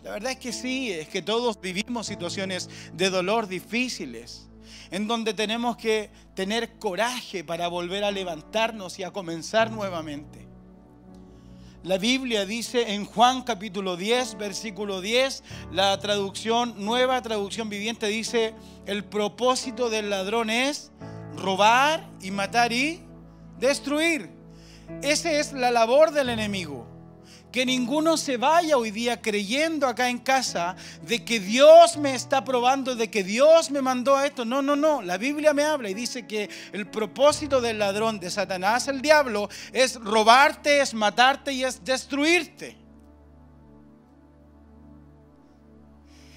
La 0.04 0.12
verdad 0.12 0.32
es 0.32 0.38
que 0.38 0.52
sí, 0.52 0.92
es 0.92 1.08
que 1.08 1.20
todos 1.20 1.60
vivimos 1.60 2.06
situaciones 2.06 2.70
de 2.92 3.10
dolor 3.10 3.48
difíciles 3.48 4.46
en 4.90 5.06
donde 5.06 5.34
tenemos 5.34 5.76
que 5.76 6.10
tener 6.34 6.78
coraje 6.78 7.44
para 7.44 7.68
volver 7.68 8.04
a 8.04 8.10
levantarnos 8.10 8.98
y 8.98 9.02
a 9.02 9.12
comenzar 9.12 9.70
nuevamente. 9.70 10.46
La 11.82 11.98
Biblia 11.98 12.46
dice 12.46 12.94
en 12.94 13.04
Juan 13.04 13.42
capítulo 13.42 13.96
10, 13.96 14.38
versículo 14.38 15.02
10, 15.02 15.42
la 15.72 15.98
traducción, 15.98 16.74
nueva 16.82 17.20
traducción 17.20 17.68
viviente, 17.68 18.06
dice, 18.06 18.54
el 18.86 19.04
propósito 19.04 19.90
del 19.90 20.08
ladrón 20.08 20.48
es 20.48 20.92
robar 21.36 22.08
y 22.22 22.30
matar 22.30 22.72
y 22.72 23.02
destruir. 23.58 24.30
Esa 25.02 25.32
es 25.32 25.52
la 25.52 25.70
labor 25.70 26.12
del 26.12 26.30
enemigo 26.30 26.93
que 27.54 27.64
ninguno 27.64 28.16
se 28.16 28.36
vaya 28.36 28.76
hoy 28.76 28.90
día 28.90 29.22
creyendo 29.22 29.86
acá 29.86 30.08
en 30.08 30.18
casa 30.18 30.74
de 31.02 31.24
que 31.24 31.38
Dios 31.38 31.96
me 31.96 32.16
está 32.16 32.42
probando, 32.42 32.96
de 32.96 33.08
que 33.08 33.22
Dios 33.22 33.70
me 33.70 33.80
mandó 33.80 34.16
a 34.16 34.26
esto. 34.26 34.44
No, 34.44 34.60
no, 34.60 34.74
no. 34.74 35.02
La 35.02 35.18
Biblia 35.18 35.54
me 35.54 35.62
habla 35.62 35.88
y 35.88 35.94
dice 35.94 36.26
que 36.26 36.50
el 36.72 36.88
propósito 36.88 37.60
del 37.60 37.78
ladrón, 37.78 38.18
de 38.18 38.28
Satanás, 38.28 38.88
el 38.88 39.00
diablo, 39.00 39.48
es 39.72 39.94
robarte, 39.94 40.80
es 40.80 40.94
matarte 40.94 41.52
y 41.52 41.62
es 41.62 41.84
destruirte. 41.84 42.76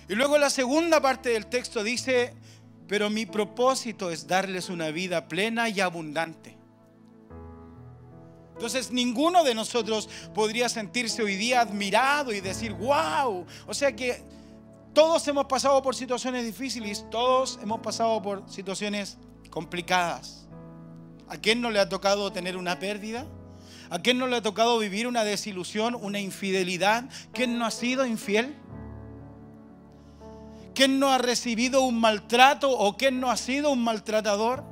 Y 0.07 0.13
luego 0.13 0.37
la 0.37 0.51
segunda 0.51 1.01
parte 1.01 1.29
del 1.29 1.47
texto 1.47 1.83
dice, 1.83 2.35
pero 2.87 3.09
mi 3.09 3.25
propósito 3.25 4.11
es 4.11 4.27
darles 4.27 4.69
una 4.69 4.91
vida 4.91 5.27
plena 5.27 5.67
y 5.67 5.79
abundante. 5.79 6.56
Entonces 8.57 8.91
ninguno 8.91 9.43
de 9.43 9.53
nosotros 9.53 10.09
podría 10.33 10.67
sentirse 10.67 11.21
hoy 11.21 11.35
día 11.35 11.61
admirado 11.61 12.33
y 12.33 12.41
decir, 12.41 12.73
wow. 12.73 13.45
O 13.67 13.73
sea 13.75 13.95
que 13.95 14.23
todos 14.93 15.27
hemos 15.27 15.45
pasado 15.45 15.79
por 15.83 15.95
situaciones 15.95 16.43
difíciles, 16.43 17.05
todos 17.11 17.59
hemos 17.61 17.81
pasado 17.81 18.19
por 18.19 18.49
situaciones 18.49 19.19
complicadas. 19.51 20.47
¿A 21.29 21.37
quién 21.37 21.61
no 21.61 21.69
le 21.69 21.77
ha 21.77 21.87
tocado 21.87 22.31
tener 22.31 22.57
una 22.57 22.79
pérdida? 22.79 23.27
¿A 23.91 23.99
quién 23.99 24.17
no 24.17 24.25
le 24.25 24.37
ha 24.37 24.41
tocado 24.41 24.79
vivir 24.79 25.05
una 25.05 25.23
desilusión, 25.23 25.93
una 25.93 26.19
infidelidad? 26.19 27.07
¿Quién 27.33 27.59
no 27.59 27.65
ha 27.67 27.69
sido 27.69 28.07
infiel? 28.07 28.55
¿Quién 30.73 30.97
no 30.99 31.11
ha 31.11 31.19
recibido 31.19 31.83
un 31.83 31.99
maltrato 31.99 32.71
o 32.71 32.97
quién 32.97 33.19
no 33.19 33.29
ha 33.29 33.37
sido 33.37 33.69
un 33.69 33.83
maltratador? 33.83 34.63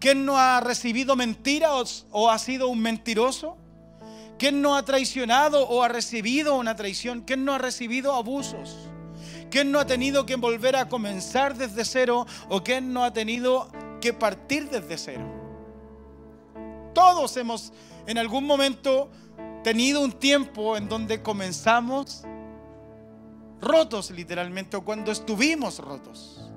¿Quién 0.00 0.24
no 0.24 0.38
ha 0.38 0.60
recibido 0.60 1.14
mentiras 1.14 2.06
o 2.10 2.30
ha 2.30 2.38
sido 2.38 2.68
un 2.68 2.80
mentiroso? 2.80 3.58
¿Quién 4.38 4.62
no 4.62 4.74
ha 4.74 4.82
traicionado 4.82 5.68
o 5.68 5.82
ha 5.82 5.88
recibido 5.88 6.56
una 6.56 6.74
traición? 6.74 7.20
¿Quién 7.20 7.44
no 7.44 7.52
ha 7.52 7.58
recibido 7.58 8.14
abusos? 8.14 8.78
¿Quién 9.50 9.70
no 9.70 9.78
ha 9.78 9.84
tenido 9.84 10.24
que 10.24 10.36
volver 10.36 10.76
a 10.76 10.88
comenzar 10.88 11.54
desde 11.54 11.84
cero 11.84 12.26
o 12.48 12.64
quién 12.64 12.94
no 12.94 13.04
ha 13.04 13.12
tenido 13.12 13.70
que 14.00 14.14
partir 14.14 14.70
desde 14.70 14.96
cero? 14.96 15.26
Todos 16.94 17.36
hemos 17.36 17.74
en 18.06 18.16
algún 18.16 18.46
momento 18.46 19.10
tenido 19.62 20.00
un 20.00 20.12
tiempo 20.12 20.78
en 20.78 20.88
donde 20.88 21.20
comenzamos 21.20 22.22
rotos 23.60 24.10
literalmente 24.10 24.78
o 24.78 24.82
cuando 24.82 25.12
estuvimos 25.12 25.78
rotos. 25.78 26.49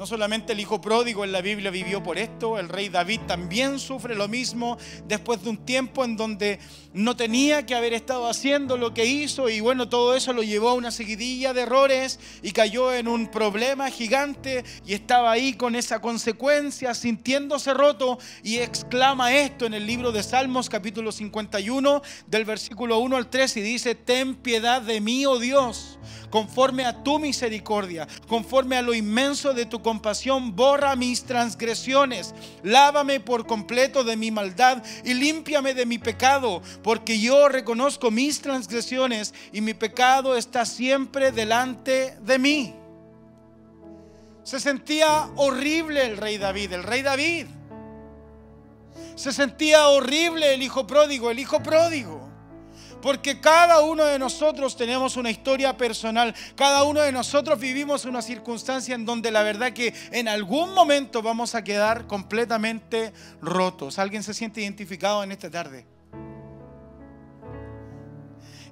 No 0.00 0.06
solamente 0.06 0.54
el 0.54 0.60
hijo 0.60 0.80
pródigo 0.80 1.24
en 1.24 1.32
la 1.32 1.42
Biblia 1.42 1.70
vivió 1.70 2.02
por 2.02 2.16
esto, 2.16 2.58
el 2.58 2.70
rey 2.70 2.88
David 2.88 3.20
también 3.26 3.78
sufre 3.78 4.14
lo 4.14 4.28
mismo 4.28 4.78
después 5.06 5.44
de 5.44 5.50
un 5.50 5.58
tiempo 5.58 6.06
en 6.06 6.16
donde 6.16 6.58
no 6.94 7.16
tenía 7.16 7.66
que 7.66 7.74
haber 7.74 7.92
estado 7.92 8.26
haciendo 8.26 8.78
lo 8.78 8.94
que 8.94 9.04
hizo 9.04 9.50
y 9.50 9.60
bueno, 9.60 9.90
todo 9.90 10.16
eso 10.16 10.32
lo 10.32 10.42
llevó 10.42 10.70
a 10.70 10.72
una 10.72 10.90
seguidilla 10.90 11.52
de 11.52 11.60
errores 11.60 12.18
y 12.42 12.52
cayó 12.52 12.94
en 12.94 13.08
un 13.08 13.26
problema 13.26 13.90
gigante 13.90 14.64
y 14.86 14.94
estaba 14.94 15.32
ahí 15.32 15.52
con 15.52 15.74
esa 15.74 16.00
consecuencia, 16.00 16.94
sintiéndose 16.94 17.74
roto 17.74 18.18
y 18.42 18.56
exclama 18.56 19.34
esto 19.34 19.66
en 19.66 19.74
el 19.74 19.86
libro 19.86 20.12
de 20.12 20.22
Salmos 20.22 20.70
capítulo 20.70 21.12
51 21.12 22.00
del 22.26 22.46
versículo 22.46 23.00
1 23.00 23.18
al 23.18 23.28
3 23.28 23.54
y 23.58 23.60
dice, 23.60 23.94
ten 23.94 24.34
piedad 24.34 24.80
de 24.80 25.02
mí, 25.02 25.26
oh 25.26 25.38
Dios 25.38 25.98
conforme 26.30 26.84
a 26.84 27.02
tu 27.02 27.18
misericordia, 27.18 28.06
conforme 28.28 28.76
a 28.76 28.82
lo 28.82 28.94
inmenso 28.94 29.52
de 29.52 29.66
tu 29.66 29.82
compasión, 29.90 30.54
borra 30.54 30.94
mis 30.94 31.24
transgresiones, 31.24 32.32
lávame 32.62 33.18
por 33.18 33.44
completo 33.44 34.04
de 34.04 34.16
mi 34.16 34.30
maldad 34.30 34.84
y 35.04 35.14
límpiame 35.14 35.74
de 35.74 35.84
mi 35.84 35.98
pecado, 35.98 36.62
porque 36.84 37.18
yo 37.18 37.48
reconozco 37.48 38.12
mis 38.12 38.40
transgresiones 38.40 39.34
y 39.52 39.60
mi 39.60 39.74
pecado 39.74 40.36
está 40.36 40.64
siempre 40.64 41.32
delante 41.32 42.16
de 42.20 42.38
mí. 42.38 42.74
Se 44.44 44.60
sentía 44.60 45.28
horrible 45.34 46.06
el 46.06 46.16
rey 46.16 46.38
David, 46.38 46.72
el 46.72 46.84
rey 46.84 47.02
David. 47.02 47.46
Se 49.16 49.32
sentía 49.32 49.88
horrible 49.88 50.54
el 50.54 50.62
hijo 50.62 50.86
pródigo, 50.86 51.32
el 51.32 51.40
hijo 51.40 51.60
pródigo. 51.64 52.19
Porque 53.02 53.40
cada 53.40 53.80
uno 53.80 54.04
de 54.04 54.18
nosotros 54.18 54.76
tenemos 54.76 55.16
una 55.16 55.30
historia 55.30 55.76
personal. 55.76 56.34
Cada 56.54 56.82
uno 56.84 57.00
de 57.00 57.12
nosotros 57.12 57.58
vivimos 57.58 58.04
una 58.04 58.22
circunstancia 58.22 58.94
en 58.94 59.04
donde 59.04 59.30
la 59.30 59.42
verdad 59.42 59.72
que 59.72 59.94
en 60.12 60.28
algún 60.28 60.74
momento 60.74 61.22
vamos 61.22 61.54
a 61.54 61.64
quedar 61.64 62.06
completamente 62.06 63.12
rotos. 63.40 63.98
¿Alguien 63.98 64.22
se 64.22 64.34
siente 64.34 64.60
identificado 64.60 65.22
en 65.22 65.32
esta 65.32 65.50
tarde? 65.50 65.86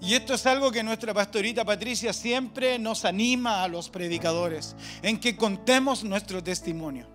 Y 0.00 0.14
esto 0.14 0.34
es 0.34 0.46
algo 0.46 0.70
que 0.70 0.82
nuestra 0.82 1.12
pastorita 1.12 1.64
Patricia 1.64 2.12
siempre 2.12 2.78
nos 2.78 3.04
anima 3.04 3.64
a 3.64 3.68
los 3.68 3.88
predicadores, 3.90 4.76
en 5.02 5.18
que 5.18 5.36
contemos 5.36 6.04
nuestro 6.04 6.42
testimonio, 6.42 7.08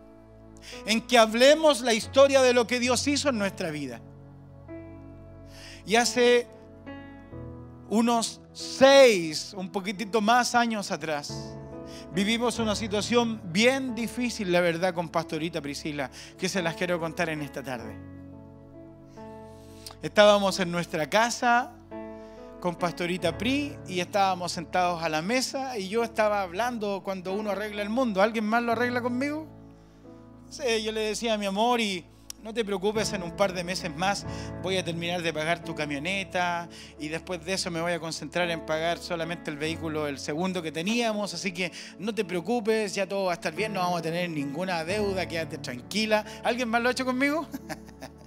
en 0.86 1.02
que 1.02 1.18
hablemos 1.18 1.82
la 1.82 1.94
historia 1.94 2.42
de 2.42 2.54
lo 2.54 2.68
que 2.68 2.80
Dios 2.80 3.08
hizo 3.08 3.30
en 3.30 3.40
nuestra 3.40 3.72
vida. 3.72 4.02
Y 5.86 5.96
hace 5.96 6.48
unos 7.94 8.42
seis, 8.54 9.54
un 9.56 9.70
poquitito 9.70 10.20
más 10.20 10.56
años 10.56 10.90
atrás, 10.90 11.56
vivimos 12.12 12.58
una 12.58 12.76
situación 12.76 13.40
bien 13.54 13.94
difícil, 13.94 14.52
la 14.52 14.62
verdad, 14.62 14.96
con 14.96 15.10
Pastorita 15.10 15.62
Priscila, 15.62 16.10
que 16.36 16.50
se 16.50 16.64
las 16.64 16.74
quiero 16.74 17.00
contar 17.00 17.30
en 17.30 17.44
esta 17.44 17.62
tarde. 17.62 17.96
Estábamos 20.02 20.60
en 20.60 20.72
nuestra 20.72 21.08
casa 21.08 21.72
con 22.60 22.74
Pastorita 22.78 23.38
Pri 23.38 23.78
y 23.88 24.00
estábamos 24.00 24.54
sentados 24.54 25.04
a 25.04 25.08
la 25.08 25.22
mesa 25.22 25.78
y 25.78 25.88
yo 25.88 26.04
estaba 26.04 26.42
hablando 26.42 27.04
cuando 27.04 27.32
uno 27.36 27.52
arregla 27.52 27.84
el 27.84 27.90
mundo. 27.90 28.24
¿Alguien 28.24 28.46
más 28.46 28.64
lo 28.64 28.72
arregla 28.72 29.04
conmigo? 29.04 29.46
Yo 30.50 30.92
le 30.92 31.02
decía 31.02 31.38
mi 31.38 31.46
amor 31.46 31.80
y 31.80 32.04
no 32.44 32.54
te 32.54 32.66
preocupes, 32.66 33.14
en 33.14 33.24
un 33.24 33.32
par 33.32 33.54
de 33.54 33.64
meses 33.64 33.96
más 33.96 34.26
voy 34.62 34.76
a 34.76 34.84
terminar 34.84 35.22
de 35.22 35.32
pagar 35.32 35.64
tu 35.64 35.74
camioneta 35.74 36.68
y 37.00 37.08
después 37.08 37.44
de 37.46 37.54
eso 37.54 37.72
me 37.72 37.80
voy 37.80 37.94
a 37.94 38.00
concentrar 38.02 38.50
en 38.52 38.66
pagar 38.66 38.98
solamente 38.98 39.50
el 39.50 39.58
vehículo, 39.58 40.08
el 40.08 40.20
segundo 40.20 40.62
que 40.62 40.74
teníamos, 40.74 41.34
así 41.34 41.54
que 41.54 41.72
no 42.00 42.14
te 42.14 42.26
preocupes, 42.26 42.94
ya 42.94 43.08
todo 43.08 43.26
va 43.26 43.32
a 43.32 43.36
estar 43.36 43.56
bien, 43.56 43.72
no 43.72 43.80
vamos 43.80 44.00
a 44.00 44.02
tener 44.02 44.30
ninguna 44.30 44.84
deuda, 44.84 45.26
quédate 45.26 45.58
tranquila. 45.58 46.26
¿Alguien 46.44 46.68
más 46.68 46.82
lo 46.82 46.90
ha 46.90 46.92
hecho 46.92 47.06
conmigo? 47.06 47.48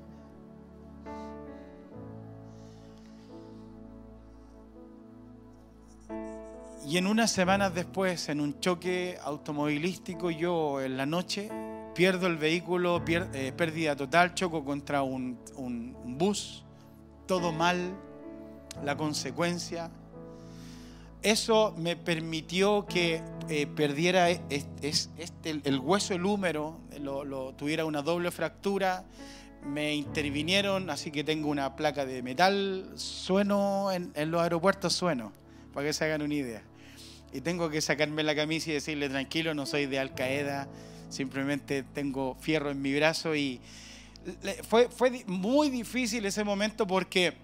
Y 6.88 6.98
en 6.98 7.08
unas 7.08 7.32
semanas 7.32 7.74
después, 7.74 8.28
en 8.28 8.40
un 8.40 8.60
choque 8.60 9.18
automovilístico, 9.20 10.30
yo 10.30 10.80
en 10.80 10.96
la 10.96 11.04
noche 11.04 11.50
pierdo 11.96 12.26
el 12.26 12.36
vehículo, 12.36 13.02
eh, 13.08 13.52
pérdida 13.56 13.96
total, 13.96 14.34
choco 14.34 14.64
contra 14.64 15.02
un, 15.02 15.38
bus, 16.04 16.62
todo 17.26 17.52
mal, 17.52 17.96
la 18.84 18.96
consecuencia. 18.96 19.90
Eso 21.22 21.74
me 21.78 21.96
permitió 21.96 22.84
que 22.86 23.22
eh, 23.48 23.66
perdiera 23.66 24.28
este, 24.28 25.60
el 25.64 25.78
hueso, 25.80 26.14
el 26.14 26.26
húmero, 26.26 26.78
lo, 27.00 27.54
tuviera 27.54 27.86
una 27.86 28.02
doble 28.02 28.30
fractura. 28.30 29.04
Me 29.64 29.94
intervinieron, 29.94 30.90
así 30.90 31.10
que 31.10 31.24
tengo 31.24 31.48
una 31.48 31.76
placa 31.76 32.04
de 32.04 32.22
metal. 32.22 32.92
Sueno 32.96 33.90
en, 33.90 34.12
en 34.14 34.30
los 34.30 34.42
aeropuertos, 34.42 34.92
sueno, 34.92 35.32
para 35.72 35.86
que 35.86 35.92
se 35.94 36.04
hagan 36.04 36.20
una 36.20 36.34
idea 36.34 36.62
y 37.32 37.40
tengo 37.40 37.68
que 37.68 37.80
sacarme 37.80 38.22
la 38.22 38.34
camisa 38.34 38.70
y 38.70 38.74
decirle 38.74 39.08
tranquilo, 39.08 39.52
no 39.52 39.66
soy 39.66 39.86
de 39.86 39.98
Al 39.98 40.14
Qaeda, 40.14 40.68
simplemente 41.08 41.82
tengo 41.82 42.36
fierro 42.40 42.70
en 42.70 42.80
mi 42.82 42.94
brazo 42.94 43.34
y 43.34 43.60
fue, 44.68 44.88
fue 44.88 45.24
muy 45.26 45.70
difícil 45.70 46.24
ese 46.26 46.44
momento 46.44 46.86
porque 46.86 47.34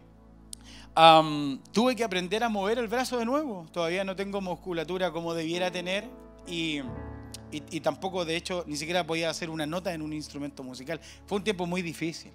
tuve 1.73 1.97
que 1.97 2.05
aprender 2.05 2.45
a 2.45 2.49
mover 2.49 2.79
el 2.79 2.89
brazo 2.89 3.19
de 3.19 3.25
nuevo. 3.25 3.67
Todavía 3.73 4.05
no 4.05 4.17
tengo 4.17 4.41
musculatura 4.41 5.11
como 5.11 5.35
debiera 5.35 5.71
tener 5.71 6.05
y, 6.47 6.81
y 7.51 7.81
tampoco, 7.81 8.25
de 8.25 8.37
hecho, 8.37 8.65
ni 8.67 8.77
siquiera 8.77 9.07
podía 9.07 9.31
hacer 9.31 9.49
una 9.51 9.67
nota 9.67 9.95
en 9.95 10.03
un 10.03 10.13
instrumento 10.13 10.63
musical. 10.63 11.01
Fue 11.27 11.39
un 11.39 11.45
tiempo 11.45 11.67
muy 11.67 11.83
difícil. 11.83 12.33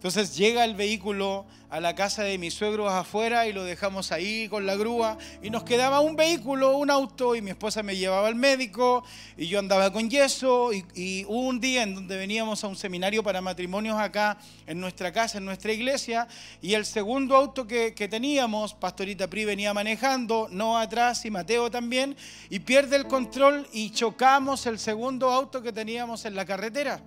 Entonces 0.00 0.34
llega 0.34 0.64
el 0.64 0.76
vehículo 0.76 1.44
a 1.68 1.78
la 1.78 1.94
casa 1.94 2.22
de 2.22 2.38
mis 2.38 2.54
suegros 2.54 2.90
afuera 2.90 3.46
y 3.46 3.52
lo 3.52 3.64
dejamos 3.64 4.12
ahí 4.12 4.48
con 4.48 4.64
la 4.64 4.74
grúa 4.74 5.18
y 5.42 5.50
nos 5.50 5.62
quedaba 5.62 6.00
un 6.00 6.16
vehículo, 6.16 6.74
un 6.78 6.90
auto 6.90 7.36
y 7.36 7.42
mi 7.42 7.50
esposa 7.50 7.82
me 7.82 7.94
llevaba 7.94 8.26
al 8.26 8.34
médico 8.34 9.04
y 9.36 9.46
yo 9.46 9.58
andaba 9.58 9.92
con 9.92 10.08
yeso 10.08 10.70
y, 10.72 11.26
un 11.28 11.60
día 11.60 11.82
en 11.82 11.94
donde 11.94 12.16
veníamos 12.16 12.64
a 12.64 12.68
un 12.68 12.76
seminario 12.76 13.22
para 13.22 13.42
matrimonios 13.42 13.98
acá 13.98 14.38
en 14.66 14.80
nuestra 14.80 15.12
casa, 15.12 15.36
en 15.36 15.44
nuestra 15.44 15.70
iglesia 15.70 16.26
y 16.62 16.72
el 16.72 16.86
segundo 16.86 17.36
auto 17.36 17.66
que, 17.66 17.92
que 17.92 18.08
teníamos, 18.08 18.72
Pastorita 18.72 19.28
Pri 19.28 19.44
venía 19.44 19.74
manejando, 19.74 20.48
no 20.50 20.78
atrás 20.78 21.26
y 21.26 21.30
Mateo 21.30 21.70
también 21.70 22.16
y 22.48 22.60
pierde 22.60 22.96
el 22.96 23.06
control 23.06 23.68
y 23.70 23.90
chocamos 23.90 24.64
el 24.64 24.78
segundo 24.78 25.30
auto 25.30 25.60
que 25.60 25.74
teníamos 25.74 26.24
en 26.24 26.36
la 26.36 26.46
carretera. 26.46 27.02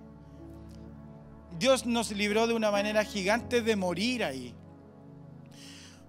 Dios 1.58 1.86
nos 1.86 2.10
libró 2.10 2.46
de 2.46 2.54
una 2.54 2.70
manera 2.70 3.04
gigante 3.04 3.62
de 3.62 3.76
morir 3.76 4.24
ahí. 4.24 4.54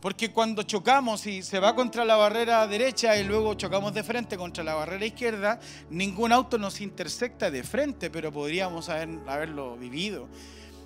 Porque 0.02 0.32
cuando 0.32 0.64
chocamos 0.64 1.26
y 1.26 1.42
se 1.42 1.60
va 1.60 1.76
contra 1.76 2.06
la 2.06 2.16
barrera 2.16 2.68
derecha 2.68 3.18
y 3.18 3.24
luego 3.24 3.56
chocamos 3.56 3.94
de 3.94 4.04
frente 4.04 4.38
contra 4.38 4.64
la 4.64 4.76
barrera 4.76 5.06
izquierda, 5.06 5.60
ningún 5.90 6.32
auto 6.32 6.58
nos 6.60 6.80
intersecta 6.80 7.50
de 7.50 7.64
frente, 7.64 8.12
pero 8.12 8.32
podríamos 8.32 8.90
haberlo 8.90 9.78
vivido. 9.78 10.28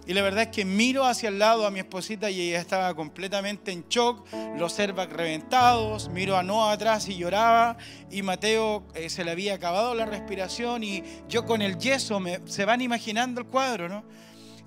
Y 0.07 0.13
la 0.13 0.21
verdad 0.21 0.43
es 0.43 0.49
que 0.49 0.65
miro 0.65 1.05
hacia 1.05 1.29
el 1.29 1.37
lado 1.37 1.67
a 1.67 1.69
mi 1.69 1.79
esposita 1.79 2.31
y 2.31 2.41
ella 2.41 2.61
estaba 2.61 2.95
completamente 2.95 3.71
en 3.71 3.87
shock, 3.89 4.25
los 4.57 4.79
airbags 4.79 5.13
reventados, 5.13 6.09
miro 6.09 6.37
a 6.37 6.41
Noah 6.41 6.71
atrás 6.71 7.07
y 7.09 7.17
lloraba, 7.17 7.77
y 8.09 8.23
Mateo 8.23 8.87
eh, 8.95 9.09
se 9.09 9.23
le 9.23 9.31
había 9.31 9.53
acabado 9.53 9.93
la 9.93 10.05
respiración 10.05 10.83
y 10.83 11.03
yo 11.27 11.45
con 11.45 11.61
el 11.61 11.77
yeso, 11.77 12.19
se 12.45 12.65
van 12.65 12.81
imaginando 12.81 13.41
el 13.41 13.47
cuadro, 13.47 13.89
¿no? 13.89 14.03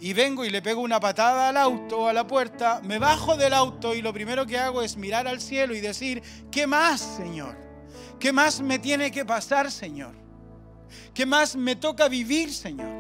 Y 0.02 0.14
vengo 0.14 0.44
y 0.44 0.50
le 0.50 0.60
pego 0.60 0.80
una 0.80 0.98
patada 0.98 1.50
al 1.50 1.56
auto, 1.56 2.08
a 2.08 2.12
la 2.12 2.26
puerta, 2.26 2.80
me 2.82 2.98
bajo 2.98 3.36
del 3.36 3.54
auto 3.54 3.94
y 3.94 4.02
lo 4.02 4.12
primero 4.12 4.44
que 4.44 4.58
hago 4.58 4.82
es 4.82 4.96
mirar 4.96 5.28
al 5.28 5.40
cielo 5.40 5.76
y 5.76 5.80
decir, 5.80 6.20
¿qué 6.50 6.66
más, 6.66 7.00
Señor? 7.00 7.56
¿Qué 8.18 8.32
más 8.32 8.60
me 8.60 8.80
tiene 8.80 9.12
que 9.12 9.24
pasar, 9.24 9.70
Señor? 9.70 10.16
¿Qué 11.14 11.24
más 11.24 11.54
me 11.54 11.76
toca 11.76 12.08
vivir, 12.08 12.52
Señor? 12.52 12.90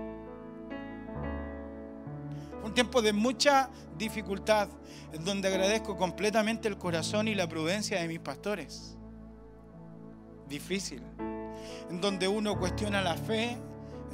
Un 2.62 2.72
tiempo 2.72 3.02
de 3.02 3.12
mucha 3.12 3.68
dificultad, 3.98 4.68
en 5.12 5.24
donde 5.24 5.48
agradezco 5.48 5.96
completamente 5.96 6.68
el 6.68 6.78
corazón 6.78 7.26
y 7.26 7.34
la 7.34 7.48
prudencia 7.48 8.00
de 8.00 8.06
mis 8.06 8.20
pastores. 8.20 8.96
Difícil, 10.48 11.02
en 11.90 12.00
donde 12.00 12.28
uno 12.28 12.56
cuestiona 12.56 13.02
la 13.02 13.16
fe, 13.16 13.58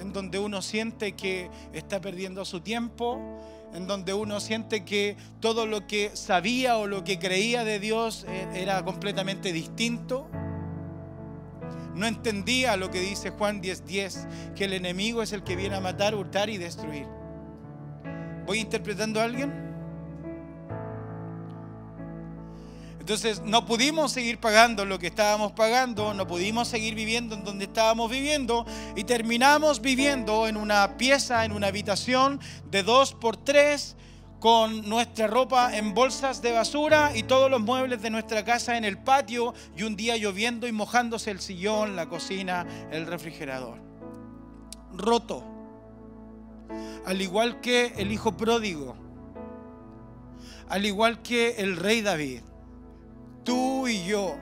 en 0.00 0.12
donde 0.12 0.38
uno 0.38 0.62
siente 0.62 1.12
que 1.12 1.50
está 1.72 2.00
perdiendo 2.00 2.44
su 2.44 2.60
tiempo, 2.60 3.20
en 3.74 3.86
donde 3.86 4.14
uno 4.14 4.40
siente 4.40 4.84
que 4.84 5.16
todo 5.40 5.66
lo 5.66 5.86
que 5.86 6.10
sabía 6.14 6.76
o 6.78 6.86
lo 6.86 7.04
que 7.04 7.18
creía 7.18 7.64
de 7.64 7.80
Dios 7.80 8.24
eh, 8.28 8.48
era 8.54 8.84
completamente 8.84 9.52
distinto. 9.52 10.28
No 11.94 12.06
entendía 12.06 12.76
lo 12.76 12.90
que 12.90 13.00
dice 13.00 13.30
Juan 13.30 13.60
10:10, 13.60 14.54
que 14.54 14.64
el 14.64 14.72
enemigo 14.72 15.22
es 15.22 15.32
el 15.32 15.42
que 15.42 15.56
viene 15.56 15.76
a 15.76 15.80
matar, 15.80 16.14
hurtar 16.14 16.48
y 16.48 16.56
destruir. 16.56 17.06
¿Voy 18.46 18.60
interpretando 18.60 19.20
a 19.20 19.24
alguien? 19.24 19.67
Entonces 23.08 23.40
no 23.42 23.64
pudimos 23.64 24.12
seguir 24.12 24.38
pagando 24.38 24.84
lo 24.84 24.98
que 24.98 25.06
estábamos 25.06 25.52
pagando, 25.52 26.12
no 26.12 26.26
pudimos 26.26 26.68
seguir 26.68 26.94
viviendo 26.94 27.36
en 27.36 27.42
donde 27.42 27.64
estábamos 27.64 28.10
viviendo 28.10 28.66
y 28.96 29.04
terminamos 29.04 29.80
viviendo 29.80 30.46
en 30.46 30.58
una 30.58 30.98
pieza, 30.98 31.46
en 31.46 31.52
una 31.52 31.68
habitación 31.68 32.38
de 32.70 32.82
dos 32.82 33.14
por 33.14 33.38
tres 33.38 33.96
con 34.40 34.86
nuestra 34.90 35.26
ropa 35.26 35.74
en 35.74 35.94
bolsas 35.94 36.42
de 36.42 36.52
basura 36.52 37.12
y 37.14 37.22
todos 37.22 37.50
los 37.50 37.62
muebles 37.62 38.02
de 38.02 38.10
nuestra 38.10 38.44
casa 38.44 38.76
en 38.76 38.84
el 38.84 38.98
patio 38.98 39.54
y 39.74 39.84
un 39.84 39.96
día 39.96 40.18
lloviendo 40.18 40.68
y 40.68 40.72
mojándose 40.72 41.30
el 41.30 41.40
sillón, 41.40 41.96
la 41.96 42.10
cocina, 42.10 42.66
el 42.90 43.06
refrigerador. 43.06 43.78
Roto. 44.92 45.42
Al 47.06 47.22
igual 47.22 47.62
que 47.62 47.94
el 47.96 48.12
hijo 48.12 48.36
pródigo. 48.36 48.98
Al 50.68 50.84
igual 50.84 51.22
que 51.22 51.52
el 51.56 51.76
rey 51.76 52.02
David 52.02 52.42
tú 53.48 53.88
y 53.88 54.04
yo 54.04 54.36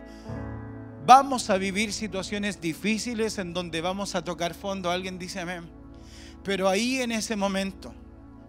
vamos 1.06 1.48
a 1.48 1.58
vivir 1.58 1.92
situaciones 1.92 2.60
difíciles 2.60 3.38
en 3.38 3.54
donde 3.54 3.80
vamos 3.80 4.16
a 4.16 4.24
tocar 4.24 4.52
fondo. 4.52 4.90
Alguien 4.90 5.16
dice 5.16 5.38
amén. 5.38 5.70
Pero 6.42 6.68
ahí 6.68 7.00
en 7.00 7.12
ese 7.12 7.36
momento, 7.36 7.94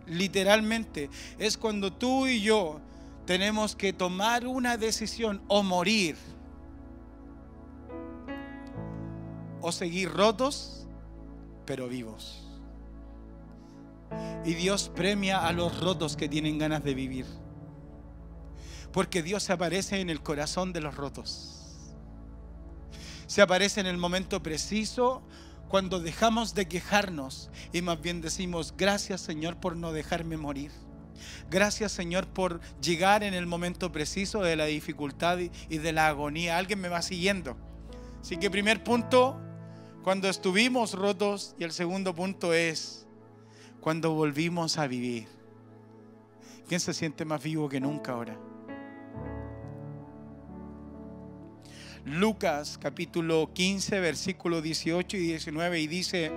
literalmente, 0.07 1.11
es 1.37 1.59
cuando 1.59 1.93
tú 1.93 2.25
y 2.25 2.41
yo 2.41 2.81
tenemos 3.27 3.75
que 3.75 3.93
tomar 3.93 4.47
una 4.47 4.77
decisión 4.77 5.43
o 5.47 5.61
morir 5.61 6.15
o 9.61 9.71
seguir 9.71 10.09
rotos, 10.09 10.87
pero 11.67 11.87
vivos. 11.87 12.47
Y 14.43 14.55
Dios 14.55 14.89
premia 14.95 15.45
a 15.45 15.53
los 15.53 15.79
rotos 15.79 16.17
que 16.17 16.27
tienen 16.27 16.57
ganas 16.57 16.83
de 16.83 16.95
vivir. 16.95 17.27
Porque 18.91 19.21
Dios 19.21 19.43
se 19.43 19.53
aparece 19.53 19.99
en 19.99 20.09
el 20.09 20.21
corazón 20.21 20.73
de 20.73 20.81
los 20.81 20.95
rotos. 20.95 21.57
Se 23.27 23.41
aparece 23.41 23.81
en 23.81 23.87
el 23.87 23.97
momento 23.97 24.41
preciso 24.41 25.21
cuando 25.67 25.99
dejamos 25.99 26.53
de 26.55 26.67
quejarnos 26.67 27.49
y 27.73 27.81
más 27.81 28.01
bien 28.01 28.21
decimos, 28.21 28.73
gracias 28.77 29.21
Señor 29.21 29.57
por 29.57 29.75
no 29.75 29.91
dejarme 29.91 30.37
morir. 30.37 30.71
Gracias 31.49 31.91
Señor 31.91 32.27
por 32.27 32.61
llegar 32.81 33.23
en 33.23 33.33
el 33.33 33.45
momento 33.45 33.91
preciso 33.91 34.41
de 34.41 34.55
la 34.55 34.65
dificultad 34.65 35.39
y 35.39 35.77
de 35.77 35.91
la 35.91 36.07
agonía. 36.07 36.57
Alguien 36.57 36.79
me 36.79 36.89
va 36.89 37.01
siguiendo. 37.01 37.57
Así 38.21 38.37
que 38.37 38.49
primer 38.49 38.83
punto, 38.83 39.39
cuando 40.03 40.29
estuvimos 40.29 40.93
rotos 40.93 41.55
y 41.59 41.63
el 41.63 41.71
segundo 41.71 42.15
punto 42.15 42.53
es 42.53 43.05
cuando 43.81 44.13
volvimos 44.13 44.77
a 44.77 44.87
vivir. 44.87 45.27
¿Quién 46.67 46.79
se 46.79 46.93
siente 46.93 47.25
más 47.25 47.43
vivo 47.43 47.69
que 47.69 47.79
nunca 47.79 48.13
ahora? 48.13 48.37
Lucas 52.07 52.79
capítulo 52.81 53.51
15, 53.53 53.99
versículo 53.99 54.61
18 54.61 55.17
y 55.17 55.19
19 55.19 55.81
y 55.81 55.87
dice, 55.87 56.31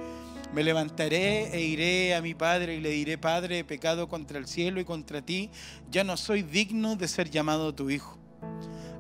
me 0.53 0.65
levantaré 0.65 1.55
e 1.55 1.61
iré 1.61 2.17
a 2.17 2.23
mi 2.23 2.35
padre 2.35 2.75
y 2.75 2.81
le 2.81 2.91
diré, 2.91 3.19
Padre, 3.19 3.61
he 3.61 3.65
pecado 3.65 4.09
contra 4.09 4.39
el 4.39 4.49
cielo 4.49 4.81
y 4.81 4.85
contra 4.85 5.23
ti, 5.23 5.49
ya 5.89 6.03
no 6.03 6.17
soy 6.17 6.43
digno 6.43 6.97
de 6.97 7.07
ser 7.07 7.31
llamado 7.31 7.73
tu 7.73 7.89
hijo. 7.89 8.19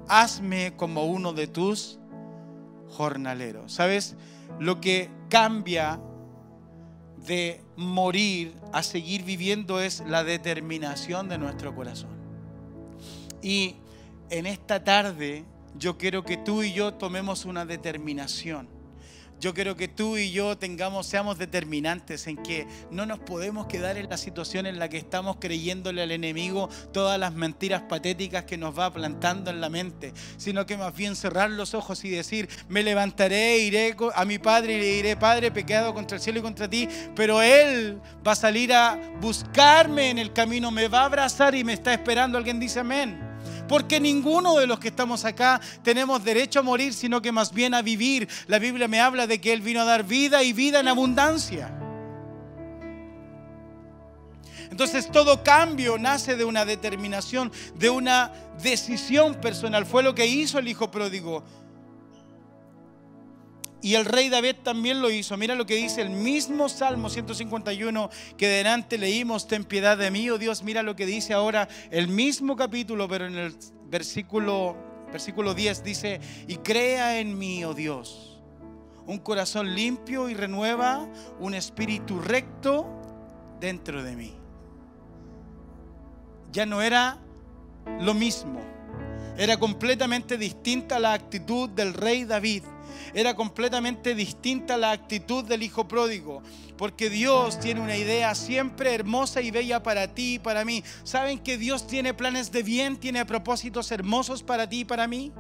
Hazme 0.07 0.75
como 0.77 1.07
uno 1.07 1.33
de 1.33 1.49
tus 1.49 1.99
jornaleros. 2.89 3.73
¿Sabes? 3.73 4.15
Lo 4.61 4.81
que 4.81 5.11
cambia 5.29 6.01
de 7.27 7.61
morir 7.75 8.55
a 8.73 8.85
seguir 8.85 9.25
viviendo 9.25 9.81
es 9.81 10.05
la 10.07 10.23
determinación 10.23 11.29
de 11.29 11.39
nuestro 11.39 11.75
corazón. 11.75 12.11
Y 13.43 13.75
en 14.31 14.47
esta 14.47 14.85
tarde 14.85 15.45
yo 15.75 15.99
quiero 15.99 16.25
que 16.25 16.37
tú 16.37 16.63
y 16.63 16.73
yo 16.73 16.95
tomemos 16.95 17.45
una 17.45 17.65
determinación. 17.65 18.81
Yo 19.41 19.55
quiero 19.55 19.75
que 19.75 19.89
tú 19.89 20.19
y 20.19 20.33
yo 20.33 20.59
tengamos, 20.59 21.07
seamos 21.07 21.39
determinantes 21.39 22.27
en 22.27 22.37
que 22.37 22.67
no 22.91 23.07
nos 23.07 23.21
podemos 23.21 23.67
quedar 23.69 23.97
en 23.97 24.11
la 24.11 24.19
situación 24.19 24.67
en 24.67 24.79
la 24.79 24.91
que 24.91 24.99
estamos 24.99 25.39
creyéndole 25.41 26.03
al 26.03 26.11
enemigo 26.11 26.69
todas 26.93 27.19
las 27.19 27.33
mentiras 27.33 27.81
patéticas 27.89 28.45
que 28.45 28.59
nos 28.59 28.79
va 28.79 28.93
plantando 28.93 29.51
en 29.51 29.63
la 29.63 29.71
mente, 29.71 30.13
sino 30.37 30.67
que 30.67 30.77
más 30.77 30.95
bien 30.95 31.17
cerrar 31.17 31.51
los 31.51 31.73
ojos 31.73 32.05
y 32.05 32.11
decir, 32.11 32.51
me 32.69 32.83
levantaré, 32.83 33.57
iré 33.61 33.97
a 34.15 34.27
mi 34.27 34.39
padre 34.39 34.77
y 34.77 34.81
le 34.81 34.87
diré, 34.97 35.17
Padre, 35.17 35.51
pecado 35.51 35.95
contra 35.95 36.19
el 36.19 36.23
cielo 36.23 36.41
y 36.41 36.43
contra 36.43 36.69
ti, 36.69 36.87
pero 37.17 37.41
Él 37.41 37.99
va 38.27 38.33
a 38.33 38.37
salir 38.37 38.75
a 38.75 39.01
buscarme 39.23 40.11
en 40.11 40.19
el 40.19 40.35
camino, 40.35 40.71
me 40.71 40.89
va 40.89 41.01
a 41.01 41.05
abrazar 41.07 41.55
y 41.55 41.65
me 41.65 41.73
está 41.73 41.95
esperando. 41.95 42.37
Alguien 42.37 42.61
dice 42.61 42.81
amén. 42.81 43.30
Porque 43.71 44.01
ninguno 44.01 44.57
de 44.57 44.67
los 44.67 44.81
que 44.81 44.89
estamos 44.89 45.25
acá 45.25 45.61
tenemos 45.85 46.25
derecho 46.25 46.59
a 46.59 46.63
morir, 46.65 46.93
sino 46.93 47.23
que 47.23 47.31
más 47.31 47.53
bien 47.53 47.73
a 47.73 47.83
vivir. 47.83 48.29
La 48.49 48.59
Biblia 48.59 48.89
me 48.89 49.01
habla 49.01 49.29
de 49.29 49.41
que 49.41 49.53
Él 49.53 49.61
vino 49.61 49.83
a 49.83 49.85
dar 49.85 50.03
vida 50.03 50.43
y 50.43 50.53
vida 50.53 50.81
en 50.81 50.89
abundancia. 50.89 51.73
Entonces 54.69 55.09
todo 55.13 55.45
cambio 55.45 55.99
nace 55.99 56.35
de 56.35 56.45
una 56.45 56.65
determinación, 56.65 57.53
de 57.77 57.91
una 57.91 58.33
decisión 58.61 59.37
personal. 59.37 59.87
Fue 59.87 60.03
lo 60.03 60.17
que 60.17 60.27
hizo 60.27 60.59
el 60.59 60.67
hijo 60.67 60.91
pródigo. 60.91 61.45
Y 63.83 63.95
el 63.95 64.05
rey 64.05 64.29
David 64.29 64.57
también 64.63 65.01
lo 65.01 65.11
hizo. 65.11 65.37
Mira 65.37 65.55
lo 65.55 65.67
que 65.67 65.77
dice 65.77 66.03
el 66.03 66.11
mismo 66.11 66.69
Salmo 66.69 67.09
151 67.09 68.11
que 68.37 68.49
delante 68.49 68.99
leímos, 68.99 69.47
ten 69.47 69.65
piedad 69.65 69.97
de 69.97 70.11
mí, 70.11 70.29
oh 70.31 70.39
Dios. 70.39 70.63
Mira 70.63 70.83
lo 70.83 70.97
que 70.97 71.07
dice 71.07 71.33
ahora 71.33 71.69
el 71.91 72.09
mismo 72.09 72.57
capítulo, 72.57 73.09
pero 73.09 73.27
en 73.27 73.37
el 73.37 73.55
versículo, 73.87 74.77
versículo 75.11 75.55
10 75.55 75.83
dice, 75.83 76.21
y 76.47 76.57
crea 76.57 77.19
en 77.19 77.39
mí, 77.39 77.65
oh 77.65 77.73
Dios, 77.73 78.43
un 79.07 79.19
corazón 79.19 79.75
limpio 79.75 80.29
y 80.29 80.35
renueva 80.35 81.09
un 81.39 81.55
espíritu 81.55 82.21
recto 82.21 82.87
dentro 83.61 84.03
de 84.03 84.15
mí. 84.15 84.35
Ya 86.53 86.67
no 86.67 86.83
era 86.83 87.19
lo 88.01 88.13
mismo. 88.13 88.61
Era 89.41 89.57
completamente 89.59 90.37
distinta 90.37 91.01
la 91.01 91.15
actitud 91.15 91.69
del 91.71 91.95
rey 91.95 92.25
David 92.25 92.63
era 93.15 93.35
completamente 93.35 94.15
distinta 94.15 94.77
la 94.77 94.93
actitud 94.93 95.45
del 95.45 95.63
hijo 95.63 95.89
pródigo. 95.89 96.43
Porque 96.77 97.11
Dios 97.11 97.59
tiene 97.61 97.81
una 97.81 97.97
idea 97.97 98.35
siempre 98.35 98.95
hermosa 98.95 99.41
y 99.41 99.51
bella 99.51 99.83
para 99.83 100.15
ti 100.15 100.35
y 100.35 100.39
para 100.39 100.65
mí. 100.65 100.83
¿Saben 101.03 101.39
que 101.39 101.59
Dios 101.59 101.87
tiene 101.87 102.15
planes 102.15 102.53
de 102.53 102.63
bien, 102.63 102.99
tiene 102.99 103.25
propósitos 103.27 103.91
hermosos 103.91 104.43
para 104.43 104.69
ti 104.69 104.81
y 104.81 104.85
para 104.85 105.07
mí? 105.07 105.33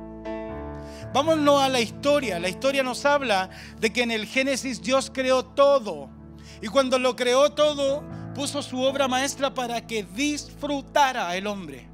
Vámonos 1.14 1.62
a 1.62 1.68
la 1.68 1.80
historia. 1.80 2.38
La 2.38 2.48
historia 2.48 2.82
nos 2.82 3.04
habla 3.04 3.50
de 3.78 3.92
que 3.92 4.02
en 4.02 4.10
el 4.10 4.26
Génesis 4.26 4.82
Dios 4.82 5.10
creó 5.12 5.44
todo. 5.44 6.10
Y 6.60 6.68
cuando 6.68 6.98
lo 6.98 7.16
creó 7.16 7.50
todo, 7.52 8.04
puso 8.34 8.62
su 8.62 8.82
obra 8.82 9.08
maestra 9.08 9.54
para 9.54 9.86
que 9.86 10.02
disfrutara 10.02 11.34
el 11.36 11.46
hombre. 11.46 11.89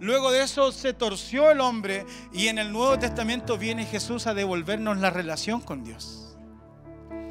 Luego 0.00 0.30
de 0.30 0.42
eso 0.42 0.70
se 0.70 0.92
torció 0.92 1.50
el 1.50 1.60
hombre 1.60 2.06
y 2.32 2.48
en 2.48 2.58
el 2.58 2.72
Nuevo 2.72 2.98
Testamento 2.98 3.58
viene 3.58 3.84
Jesús 3.84 4.26
a 4.26 4.34
devolvernos 4.34 4.98
la 4.98 5.10
relación 5.10 5.60
con 5.60 5.82
Dios. 5.82 6.36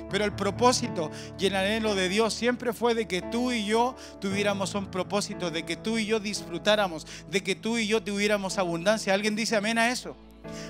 Pero 0.10 0.25
el 0.25 0.34
propósito 0.34 1.12
y 1.38 1.47
el 1.47 1.56
anhelo 1.56 1.95
de 1.95 2.10
Dios 2.10 2.34
siempre 2.34 2.73
fue 2.73 2.93
de 2.93 3.08
que 3.08 3.21
tú 3.21 3.51
y 3.51 3.65
yo 3.65 3.95
tuviéramos 4.19 4.73
un 4.75 4.88
propósito, 4.88 5.51
de 5.51 5.63
que 5.63 5.75
tú 5.75 5.97
y 5.97 6.06
yo 6.06 6.19
disfrutáramos, 6.19 7.06
de 7.30 7.43
que 7.43 7.56
tú 7.56 7.77
y 7.77 7.88
yo 7.88 8.01
tuviéramos 8.01 8.58
abundancia. 8.58 9.13
¿Alguien 9.13 9.36
dice 9.36 9.56
amén 9.56 9.77
a 9.77 9.91
eso? 9.91 10.15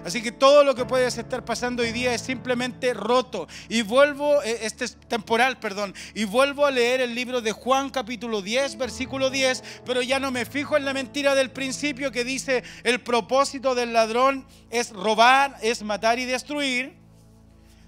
Así 0.06 0.22
que 0.22 0.32
todo 0.32 0.64
lo 0.64 0.76
que 0.76 0.86
puedes 0.86 1.18
estar 1.18 1.44
pasando 1.44 1.84
hoy 1.84 1.92
día 1.92 2.14
es 2.14 2.22
simplemente 2.22 2.94
roto. 2.94 3.48
Y 3.70 3.82
vuelvo, 3.82 4.42
eh, 4.44 4.60
este 4.62 4.86
es 4.86 4.98
temporal, 5.08 5.60
perdón, 5.60 5.94
y 6.14 6.26
vuelvo 6.26 6.66
a 6.66 6.72
leer 6.72 7.02
el 7.02 7.16
libro 7.16 7.42
de 7.42 7.52
Juan 7.52 7.90
capítulo 7.90 8.42
10, 8.42 8.78
versículo 8.78 9.30
10, 9.30 9.64
pero 9.86 10.02
ya 10.02 10.20
no 10.20 10.32
me 10.32 10.46
fijo 10.46 10.78
en 10.78 10.86
la 10.86 10.94
mentira 10.94 11.36
del 11.36 11.52
principio 11.52 12.12
que 12.12 12.24
dice 12.24 12.64
el 12.84 13.02
propósito 13.02 13.76
del 13.76 13.94
ladrón 13.94 14.46
es 14.70 14.92
robar, 14.92 15.58
es 15.62 15.84
matar 15.84 16.20
y 16.20 16.26
destruir 16.26 16.96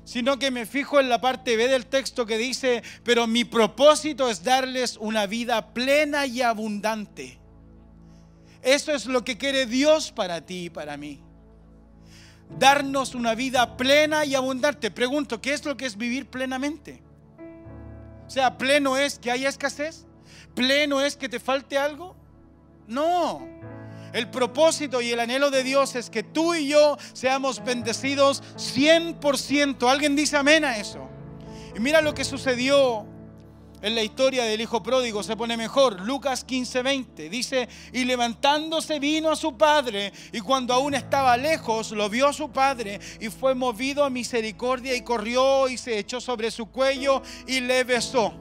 sino 0.05 0.39
que 0.39 0.49
me 0.49 0.65
fijo 0.65 0.99
en 0.99 1.07
la 1.07 1.21
parte 1.21 1.55
B 1.55 1.67
del 1.67 1.85
texto 1.85 2.25
que 2.25 2.39
dice, 2.39 2.81
pero 3.03 3.27
mi 3.27 3.45
propósito 3.45 4.27
es 4.27 4.43
darles 4.43 4.97
una 4.97 5.27
vida 5.27 5.71
plena 5.71 6.25
y 6.25 6.41
abundante. 6.41 7.37
Eso 8.63 8.91
es 8.91 9.05
lo 9.05 9.23
que 9.23 9.37
quiere 9.37 9.67
Dios 9.67 10.11
para 10.11 10.43
ti 10.43 10.65
y 10.65 10.69
para 10.71 10.97
mí 10.97 11.21
darnos 12.57 13.15
una 13.15 13.35
vida 13.35 13.77
plena 13.77 14.25
y 14.25 14.35
abundante. 14.35 14.91
Pregunto, 14.91 15.41
¿qué 15.41 15.53
es 15.53 15.65
lo 15.65 15.77
que 15.77 15.85
es 15.85 15.97
vivir 15.97 16.27
plenamente? 16.27 17.01
O 18.27 18.29
sea, 18.29 18.57
pleno 18.57 18.97
es 18.97 19.19
que 19.19 19.31
haya 19.31 19.49
escasez, 19.49 20.05
pleno 20.55 21.01
es 21.01 21.15
que 21.15 21.29
te 21.29 21.39
falte 21.39 21.77
algo. 21.77 22.15
No. 22.87 23.47
El 24.13 24.29
propósito 24.29 25.01
y 25.01 25.11
el 25.11 25.19
anhelo 25.19 25.51
de 25.51 25.63
Dios 25.63 25.95
es 25.95 26.09
que 26.09 26.23
tú 26.23 26.55
y 26.55 26.67
yo 26.67 26.97
seamos 27.13 27.63
bendecidos 27.63 28.41
100%. 28.55 29.89
¿Alguien 29.89 30.15
dice 30.15 30.37
amén 30.37 30.65
a 30.65 30.77
eso? 30.77 31.07
Y 31.75 31.79
mira 31.79 32.01
lo 32.01 32.15
que 32.15 32.25
sucedió 32.25 33.05
en 33.81 33.95
la 33.95 34.03
historia 34.03 34.43
del 34.43 34.61
hijo 34.61 34.83
pródigo 34.83 35.23
se 35.23 35.35
pone 35.35 35.57
mejor. 35.57 36.01
Lucas 36.01 36.45
15:20 36.45 37.29
dice, 37.29 37.69
y 37.93 38.05
levantándose 38.05 38.99
vino 38.99 39.31
a 39.31 39.35
su 39.35 39.57
padre, 39.57 40.11
y 40.31 40.39
cuando 40.41 40.73
aún 40.73 40.95
estaba 40.95 41.37
lejos, 41.37 41.91
lo 41.91 42.09
vio 42.09 42.27
a 42.27 42.33
su 42.33 42.51
padre, 42.51 42.99
y 43.19 43.29
fue 43.29 43.55
movido 43.55 44.03
a 44.03 44.09
misericordia, 44.09 44.95
y 44.95 45.01
corrió 45.01 45.67
y 45.67 45.77
se 45.77 45.97
echó 45.97 46.19
sobre 46.21 46.51
su 46.51 46.67
cuello 46.67 47.21
y 47.47 47.59
le 47.61 47.83
besó. 47.83 48.33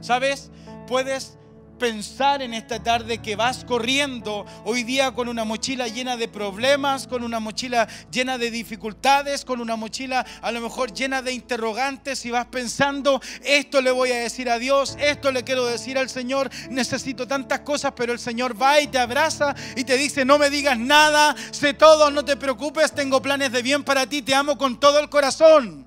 ¿Sabes? 0.00 0.50
Puedes 0.86 1.38
pensar 1.78 2.42
en 2.42 2.54
esta 2.54 2.82
tarde 2.82 3.18
que 3.18 3.36
vas 3.36 3.64
corriendo 3.64 4.44
hoy 4.64 4.82
día 4.82 5.12
con 5.12 5.28
una 5.28 5.44
mochila 5.44 5.88
llena 5.88 6.16
de 6.16 6.28
problemas, 6.28 7.06
con 7.06 7.22
una 7.22 7.40
mochila 7.40 7.88
llena 8.10 8.36
de 8.36 8.50
dificultades, 8.50 9.44
con 9.44 9.60
una 9.60 9.76
mochila 9.76 10.26
a 10.42 10.52
lo 10.52 10.60
mejor 10.60 10.92
llena 10.92 11.22
de 11.22 11.32
interrogantes 11.32 12.24
y 12.26 12.30
vas 12.30 12.46
pensando, 12.46 13.20
esto 13.44 13.80
le 13.80 13.90
voy 13.90 14.12
a 14.12 14.18
decir 14.18 14.50
a 14.50 14.58
Dios, 14.58 14.96
esto 15.00 15.30
le 15.30 15.44
quiero 15.44 15.64
decir 15.66 15.98
al 15.98 16.10
Señor, 16.10 16.50
necesito 16.70 17.26
tantas 17.26 17.60
cosas, 17.60 17.92
pero 17.96 18.12
el 18.12 18.18
Señor 18.18 18.60
va 18.60 18.80
y 18.80 18.88
te 18.88 18.98
abraza 18.98 19.54
y 19.76 19.84
te 19.84 19.96
dice, 19.96 20.24
no 20.24 20.38
me 20.38 20.50
digas 20.50 20.78
nada, 20.78 21.34
sé 21.50 21.74
todo, 21.74 22.10
no 22.10 22.24
te 22.24 22.36
preocupes, 22.36 22.92
tengo 22.92 23.22
planes 23.22 23.52
de 23.52 23.62
bien 23.62 23.84
para 23.84 24.06
ti, 24.06 24.22
te 24.22 24.34
amo 24.34 24.58
con 24.58 24.80
todo 24.80 24.98
el 24.98 25.08
corazón. 25.08 25.86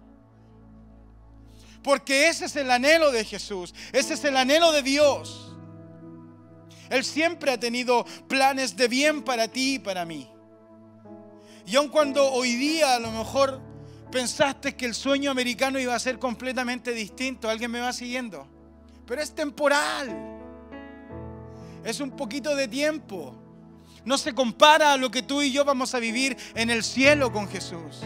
Porque 1.83 2.29
ese 2.29 2.45
es 2.45 2.55
el 2.55 2.69
anhelo 2.69 3.11
de 3.11 3.25
Jesús, 3.25 3.73
ese 3.91 4.13
es 4.13 4.23
el 4.23 4.37
anhelo 4.37 4.71
de 4.71 4.83
Dios. 4.83 5.50
Él 6.91 7.05
siempre 7.05 7.51
ha 7.51 7.59
tenido 7.59 8.05
planes 8.27 8.75
de 8.75 8.89
bien 8.89 9.23
para 9.23 9.47
ti 9.47 9.75
y 9.75 9.79
para 9.79 10.03
mí. 10.03 10.29
Y 11.65 11.75
aun 11.77 11.87
cuando 11.87 12.29
hoy 12.31 12.53
día 12.55 12.95
a 12.95 12.99
lo 12.99 13.11
mejor 13.11 13.61
pensaste 14.11 14.75
que 14.75 14.85
el 14.85 14.93
sueño 14.93 15.31
americano 15.31 15.79
iba 15.79 15.95
a 15.95 15.99
ser 15.99 16.19
completamente 16.19 16.91
distinto, 16.91 17.49
alguien 17.49 17.71
me 17.71 17.79
va 17.79 17.93
siguiendo, 17.93 18.45
pero 19.07 19.21
es 19.21 19.33
temporal. 19.33 20.39
Es 21.85 22.01
un 22.01 22.11
poquito 22.11 22.55
de 22.55 22.67
tiempo. 22.67 23.35
No 24.03 24.17
se 24.17 24.33
compara 24.33 24.91
a 24.91 24.97
lo 24.97 25.09
que 25.09 25.21
tú 25.21 25.41
y 25.41 25.51
yo 25.51 25.63
vamos 25.63 25.95
a 25.95 25.99
vivir 25.99 26.35
en 26.55 26.69
el 26.69 26.83
cielo 26.83 27.31
con 27.31 27.47
Jesús. 27.47 28.01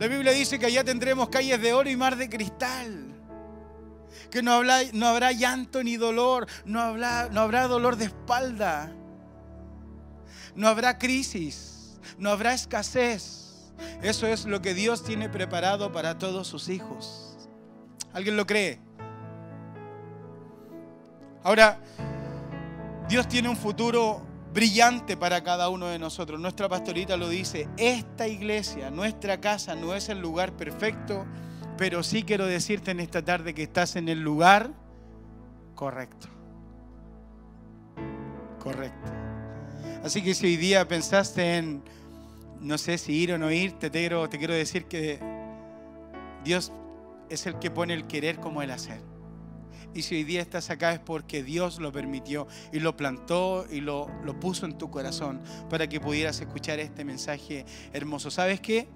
La 0.00 0.08
Biblia 0.08 0.32
dice 0.32 0.58
que 0.58 0.66
allá 0.66 0.82
tendremos 0.82 1.28
calles 1.28 1.60
de 1.62 1.72
oro 1.72 1.88
y 1.88 1.96
mar 1.96 2.16
de 2.16 2.28
cristal. 2.28 3.03
Que 4.30 4.42
no, 4.42 4.62
no 4.92 5.06
habrá 5.06 5.32
llanto 5.32 5.82
ni 5.82 5.96
dolor, 5.96 6.46
no 6.64 6.96
no 6.96 7.40
habrá 7.40 7.68
dolor 7.68 7.96
de 7.96 8.06
espalda, 8.06 8.92
no 10.54 10.68
habrá 10.68 10.98
crisis, 10.98 11.98
no 12.18 12.30
habrá 12.30 12.54
escasez. 12.54 13.72
Eso 14.02 14.26
es 14.26 14.44
lo 14.44 14.62
que 14.62 14.74
Dios 14.74 15.04
tiene 15.04 15.28
preparado 15.28 15.92
para 15.92 16.18
todos 16.18 16.46
sus 16.46 16.68
hijos. 16.68 17.48
¿Alguien 18.12 18.36
lo 18.36 18.46
cree? 18.46 18.80
Ahora, 21.42 21.80
Dios 23.08 23.28
tiene 23.28 23.48
un 23.48 23.56
futuro 23.56 24.24
brillante 24.54 25.16
para 25.16 25.42
cada 25.42 25.68
uno 25.68 25.88
de 25.88 25.98
nosotros. 25.98 26.40
Nuestra 26.40 26.68
pastorita 26.68 27.16
lo 27.16 27.28
dice, 27.28 27.68
esta 27.76 28.28
iglesia, 28.28 28.90
nuestra 28.90 29.40
casa 29.40 29.74
no 29.74 29.94
es 29.94 30.08
el 30.08 30.20
lugar 30.20 30.52
perfecto, 30.52 31.26
pero 31.76 32.02
sí 32.02 32.22
quiero 32.22 32.46
decirte 32.46 32.90
en 32.90 33.00
esta 33.00 33.24
tarde 33.24 33.54
que 33.54 33.62
estás 33.62 33.96
en 33.96 34.08
el 34.08 34.20
lugar 34.20 34.70
correcto. 35.74 36.28
Correcto. 38.60 39.12
Así 40.02 40.22
que 40.22 40.34
si 40.34 40.46
hoy 40.46 40.56
día 40.56 40.86
pensaste 40.86 41.56
en, 41.56 41.82
no 42.60 42.78
sé 42.78 42.98
si 42.98 43.12
ir 43.12 43.32
o 43.32 43.38
no 43.38 43.50
ir, 43.50 43.72
te 43.72 43.90
quiero, 43.90 44.28
te 44.28 44.38
quiero 44.38 44.54
decir 44.54 44.86
que 44.86 45.18
Dios 46.44 46.72
es 47.28 47.46
el 47.46 47.58
que 47.58 47.70
pone 47.70 47.94
el 47.94 48.06
querer 48.06 48.36
como 48.36 48.62
el 48.62 48.70
hacer. 48.70 49.00
Y 49.94 50.02
si 50.02 50.16
hoy 50.16 50.24
día 50.24 50.42
estás 50.42 50.70
acá 50.70 50.92
es 50.92 50.98
porque 50.98 51.42
Dios 51.42 51.78
lo 51.78 51.92
permitió 51.92 52.48
y 52.72 52.80
lo 52.80 52.96
plantó 52.96 53.64
y 53.70 53.80
lo, 53.80 54.08
lo 54.24 54.38
puso 54.40 54.66
en 54.66 54.76
tu 54.76 54.90
corazón 54.90 55.40
para 55.70 55.88
que 55.88 56.00
pudieras 56.00 56.40
escuchar 56.40 56.80
este 56.80 57.04
mensaje 57.04 57.64
hermoso. 57.92 58.30
¿Sabes 58.30 58.60
qué? 58.60 58.88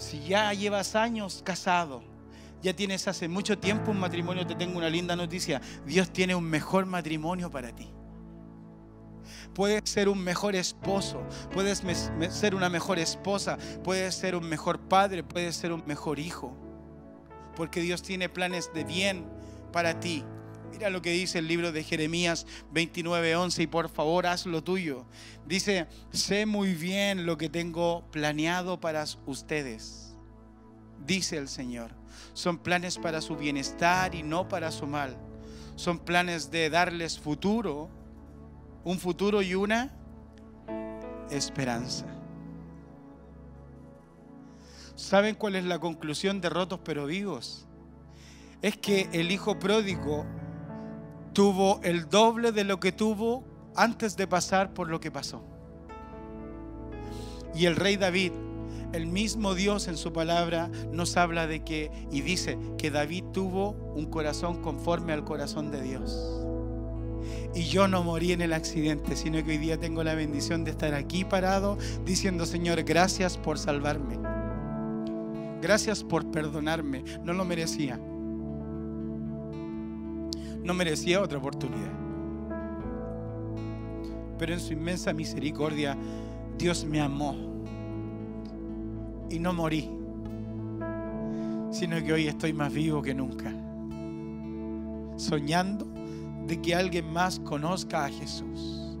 Si 0.00 0.20
ya 0.24 0.52
llevas 0.52 0.96
años 0.96 1.42
casado, 1.44 2.02
ya 2.62 2.74
tienes 2.74 3.06
hace 3.06 3.28
mucho 3.28 3.58
tiempo 3.58 3.90
un 3.90 4.00
matrimonio, 4.00 4.46
te 4.46 4.54
tengo 4.54 4.78
una 4.78 4.90
linda 4.90 5.14
noticia. 5.14 5.60
Dios 5.86 6.10
tiene 6.10 6.34
un 6.34 6.44
mejor 6.44 6.86
matrimonio 6.86 7.50
para 7.50 7.74
ti. 7.74 7.88
Puedes 9.54 9.88
ser 9.88 10.08
un 10.08 10.18
mejor 10.22 10.56
esposo, 10.56 11.22
puedes 11.52 11.84
ser 12.30 12.54
una 12.54 12.68
mejor 12.68 12.98
esposa, 12.98 13.58
puedes 13.84 14.14
ser 14.14 14.34
un 14.34 14.48
mejor 14.48 14.80
padre, 14.80 15.22
puedes 15.22 15.54
ser 15.54 15.72
un 15.72 15.84
mejor 15.86 16.18
hijo 16.18 16.56
porque 17.60 17.82
Dios 17.82 18.00
tiene 18.02 18.30
planes 18.30 18.72
de 18.72 18.84
bien 18.84 19.26
para 19.70 20.00
ti. 20.00 20.24
Mira 20.80 20.88
lo 20.88 21.02
que 21.02 21.10
dice 21.10 21.40
el 21.40 21.46
libro 21.46 21.72
de 21.72 21.84
Jeremías 21.84 22.46
29:11 22.72 23.64
y 23.64 23.66
por 23.66 23.90
favor 23.90 24.26
haz 24.26 24.46
lo 24.46 24.64
tuyo. 24.64 25.04
Dice, 25.44 25.86
sé 26.10 26.46
muy 26.46 26.72
bien 26.72 27.26
lo 27.26 27.36
que 27.36 27.50
tengo 27.50 28.02
planeado 28.10 28.80
para 28.80 29.04
ustedes. 29.26 30.16
Dice 31.04 31.36
el 31.36 31.48
Señor, 31.48 31.90
son 32.32 32.56
planes 32.56 32.96
para 32.96 33.20
su 33.20 33.36
bienestar 33.36 34.14
y 34.14 34.22
no 34.22 34.48
para 34.48 34.70
su 34.70 34.86
mal. 34.86 35.18
Son 35.76 35.98
planes 35.98 36.50
de 36.50 36.70
darles 36.70 37.18
futuro, 37.18 37.90
un 38.82 38.98
futuro 38.98 39.42
y 39.42 39.54
una 39.54 39.94
esperanza. 41.30 42.06
¿Saben 44.94 45.34
cuál 45.34 45.56
es 45.56 45.64
la 45.66 45.78
conclusión 45.78 46.40
de 46.40 46.48
Rotos 46.48 46.80
pero 46.82 47.04
vivos? 47.04 47.66
Es 48.62 48.78
que 48.78 49.10
el 49.12 49.30
hijo 49.30 49.58
pródigo 49.58 50.24
tuvo 51.32 51.80
el 51.82 52.08
doble 52.08 52.52
de 52.52 52.64
lo 52.64 52.80
que 52.80 52.92
tuvo 52.92 53.44
antes 53.76 54.16
de 54.16 54.26
pasar 54.26 54.74
por 54.74 54.88
lo 54.88 55.00
que 55.00 55.10
pasó. 55.10 55.42
Y 57.54 57.66
el 57.66 57.76
rey 57.76 57.96
David, 57.96 58.32
el 58.92 59.06
mismo 59.06 59.54
Dios 59.54 59.88
en 59.88 59.96
su 59.96 60.12
palabra, 60.12 60.70
nos 60.92 61.16
habla 61.16 61.46
de 61.46 61.64
que, 61.64 61.90
y 62.10 62.20
dice 62.20 62.58
que 62.78 62.90
David 62.90 63.24
tuvo 63.32 63.70
un 63.94 64.06
corazón 64.06 64.62
conforme 64.62 65.12
al 65.12 65.24
corazón 65.24 65.70
de 65.70 65.82
Dios. 65.82 66.40
Y 67.54 67.64
yo 67.64 67.88
no 67.88 68.02
morí 68.04 68.32
en 68.32 68.42
el 68.42 68.52
accidente, 68.52 69.16
sino 69.16 69.44
que 69.44 69.50
hoy 69.50 69.58
día 69.58 69.78
tengo 69.78 70.04
la 70.04 70.14
bendición 70.14 70.64
de 70.64 70.70
estar 70.70 70.94
aquí 70.94 71.24
parado 71.24 71.76
diciendo, 72.04 72.46
Señor, 72.46 72.82
gracias 72.84 73.36
por 73.36 73.58
salvarme. 73.58 74.18
Gracias 75.60 76.02
por 76.04 76.30
perdonarme. 76.30 77.04
No 77.24 77.32
lo 77.32 77.44
merecía. 77.44 78.00
No 80.62 80.74
merecía 80.74 81.20
otra 81.20 81.38
oportunidad. 81.38 81.92
Pero 84.38 84.52
en 84.54 84.60
su 84.60 84.72
inmensa 84.72 85.12
misericordia, 85.12 85.96
Dios 86.56 86.84
me 86.84 87.00
amó. 87.00 87.36
Y 89.28 89.38
no 89.38 89.52
morí. 89.52 89.90
Sino 91.70 92.02
que 92.04 92.12
hoy 92.12 92.26
estoy 92.26 92.52
más 92.52 92.72
vivo 92.72 93.02
que 93.02 93.14
nunca. 93.14 93.52
Soñando 95.16 95.86
de 96.46 96.60
que 96.60 96.74
alguien 96.74 97.12
más 97.12 97.38
conozca 97.40 98.04
a 98.04 98.08
Jesús. 98.08 98.98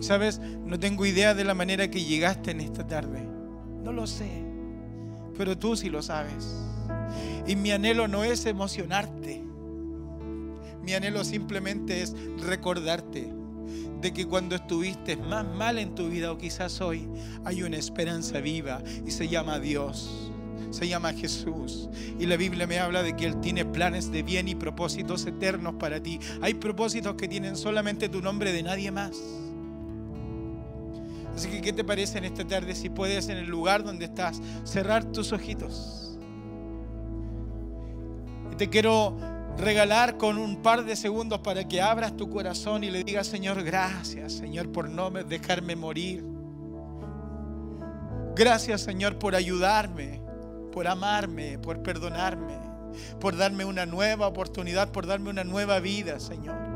Sabes, 0.00 0.40
no 0.64 0.78
tengo 0.78 1.06
idea 1.06 1.34
de 1.34 1.44
la 1.44 1.54
manera 1.54 1.88
que 1.90 2.02
llegaste 2.02 2.50
en 2.50 2.60
esta 2.60 2.86
tarde. 2.86 3.28
No 3.82 3.92
lo 3.92 4.06
sé 4.06 4.52
pero 5.36 5.56
tú 5.56 5.76
sí 5.76 5.90
lo 5.90 6.02
sabes. 6.02 6.56
Y 7.46 7.56
mi 7.56 7.70
anhelo 7.72 8.08
no 8.08 8.24
es 8.24 8.46
emocionarte. 8.46 9.42
Mi 10.82 10.94
anhelo 10.94 11.24
simplemente 11.24 12.02
es 12.02 12.14
recordarte 12.38 13.32
de 14.00 14.12
que 14.12 14.26
cuando 14.26 14.56
estuviste 14.56 15.16
más 15.16 15.46
mal 15.46 15.78
en 15.78 15.94
tu 15.94 16.08
vida 16.08 16.32
o 16.32 16.38
quizás 16.38 16.80
hoy, 16.80 17.08
hay 17.44 17.62
una 17.62 17.76
esperanza 17.76 18.40
viva 18.40 18.82
y 19.06 19.10
se 19.12 19.28
llama 19.28 19.60
Dios. 19.60 20.30
Se 20.70 20.88
llama 20.88 21.12
Jesús. 21.12 21.88
Y 22.18 22.26
la 22.26 22.36
Biblia 22.36 22.66
me 22.66 22.78
habla 22.78 23.02
de 23.02 23.14
que 23.14 23.26
Él 23.26 23.40
tiene 23.40 23.64
planes 23.64 24.10
de 24.10 24.22
bien 24.22 24.48
y 24.48 24.54
propósitos 24.54 25.26
eternos 25.26 25.74
para 25.74 26.02
ti. 26.02 26.18
Hay 26.40 26.54
propósitos 26.54 27.14
que 27.14 27.28
tienen 27.28 27.56
solamente 27.56 28.08
tu 28.08 28.20
nombre 28.20 28.52
de 28.52 28.62
nadie 28.62 28.90
más. 28.90 29.16
Así 31.34 31.48
que, 31.48 31.60
¿qué 31.60 31.72
te 31.72 31.84
parece 31.84 32.18
en 32.18 32.24
esta 32.24 32.46
tarde 32.46 32.74
si 32.74 32.90
puedes 32.90 33.28
en 33.28 33.38
el 33.38 33.46
lugar 33.46 33.84
donde 33.84 34.06
estás 34.06 34.40
cerrar 34.64 35.04
tus 35.04 35.32
ojitos? 35.32 36.18
Y 38.52 38.56
te 38.56 38.68
quiero 38.68 39.16
regalar 39.56 40.16
con 40.16 40.38
un 40.38 40.62
par 40.62 40.84
de 40.84 40.96
segundos 40.96 41.40
para 41.40 41.66
que 41.66 41.80
abras 41.80 42.16
tu 42.16 42.30
corazón 42.30 42.84
y 42.84 42.90
le 42.90 43.04
digas, 43.04 43.26
Señor, 43.26 43.62
gracias, 43.62 44.32
Señor, 44.32 44.70
por 44.72 44.88
no 44.88 45.10
dejarme 45.10 45.76
morir. 45.76 46.24
Gracias, 48.34 48.80
Señor, 48.80 49.18
por 49.18 49.34
ayudarme, 49.34 50.22
por 50.72 50.88
amarme, 50.88 51.58
por 51.58 51.82
perdonarme, 51.82 52.58
por 53.20 53.36
darme 53.36 53.64
una 53.64 53.84
nueva 53.84 54.26
oportunidad, 54.26 54.90
por 54.90 55.06
darme 55.06 55.30
una 55.30 55.44
nueva 55.44 55.80
vida, 55.80 56.18
Señor. 56.18 56.72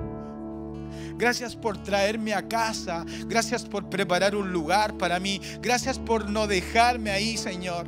Gracias 1.17 1.57
por 1.57 1.83
traerme 1.83 2.35
a 2.35 2.47
casa. 2.47 3.05
Gracias 3.27 3.65
por 3.65 3.89
preparar 3.89 4.37
un 4.37 4.53
lugar 4.53 4.99
para 4.99 5.19
mí. 5.19 5.41
Gracias 5.61 5.99
por 5.99 6.29
no 6.29 6.47
dejarme 6.47 7.11
ahí, 7.11 7.39
Señor. 7.39 7.87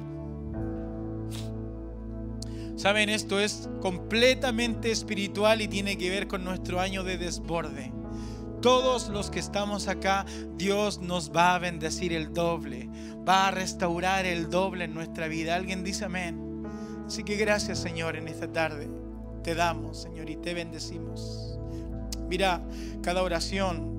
Saben, 2.78 3.08
esto 3.08 3.40
es 3.40 3.68
completamente 3.80 4.92
espiritual 4.92 5.60
y 5.60 5.66
tiene 5.66 5.98
que 5.98 6.10
ver 6.10 6.28
con 6.28 6.44
nuestro 6.44 6.78
año 6.78 7.02
de 7.02 7.18
desborde. 7.18 7.92
Todos 8.62 9.08
los 9.08 9.32
que 9.32 9.40
estamos 9.40 9.88
acá, 9.88 10.24
Dios 10.54 11.00
nos 11.00 11.32
va 11.32 11.56
a 11.56 11.58
bendecir 11.58 12.12
el 12.12 12.32
doble, 12.32 12.88
va 13.28 13.48
a 13.48 13.50
restaurar 13.50 14.26
el 14.26 14.48
doble 14.48 14.84
en 14.84 14.94
nuestra 14.94 15.26
vida. 15.26 15.56
Alguien 15.56 15.82
dice 15.82 16.04
amén. 16.04 16.62
Así 17.04 17.24
que 17.24 17.34
gracias 17.34 17.80
Señor 17.80 18.14
en 18.14 18.28
esta 18.28 18.52
tarde. 18.52 18.88
Te 19.42 19.56
damos 19.56 20.00
Señor 20.00 20.30
y 20.30 20.36
te 20.36 20.54
bendecimos. 20.54 21.58
Mira 22.28 22.62
cada 23.02 23.24
oración. 23.24 23.98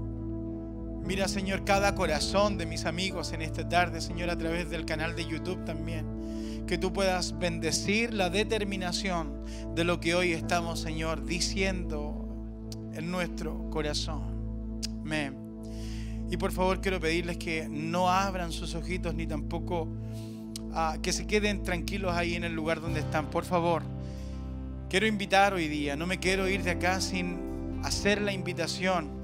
Mira, 1.03 1.27
Señor, 1.27 1.65
cada 1.65 1.95
corazón 1.95 2.57
de 2.57 2.65
mis 2.65 2.85
amigos 2.85 3.33
en 3.33 3.41
esta 3.41 3.67
tarde, 3.67 3.99
Señor, 3.99 4.29
a 4.29 4.37
través 4.37 4.69
del 4.69 4.85
canal 4.85 5.17
de 5.17 5.25
YouTube 5.25 5.65
también. 5.65 6.18
Que 6.69 6.77
tú 6.77 6.93
puedas 6.93 7.39
bendecir 7.39 8.13
la 8.13 8.29
determinación 8.29 9.43
de 9.73 9.83
lo 9.83 9.99
que 9.99 10.13
hoy 10.13 10.33
estamos, 10.33 10.79
Señor, 10.79 11.25
diciendo 11.25 12.27
en 12.93 13.09
nuestro 13.09 13.71
corazón. 13.71 14.79
Amén. 15.01 15.35
Y 16.29 16.37
por 16.37 16.51
favor 16.51 16.79
quiero 16.79 16.99
pedirles 16.99 17.37
que 17.37 17.67
no 17.67 18.07
abran 18.07 18.51
sus 18.51 18.75
ojitos 18.75 19.15
ni 19.15 19.25
tampoco 19.25 19.87
ah, 20.71 20.99
que 21.01 21.11
se 21.11 21.25
queden 21.25 21.63
tranquilos 21.63 22.13
ahí 22.13 22.35
en 22.35 22.43
el 22.43 22.53
lugar 22.53 22.81
donde 22.81 22.99
están. 22.99 23.31
Por 23.31 23.45
favor, 23.45 23.81
quiero 24.91 25.07
invitar 25.07 25.55
hoy 25.55 25.67
día, 25.67 25.95
no 25.95 26.05
me 26.05 26.19
quiero 26.19 26.47
ir 26.47 26.61
de 26.61 26.69
acá 26.69 27.01
sin 27.01 27.79
hacer 27.83 28.21
la 28.21 28.31
invitación 28.31 29.18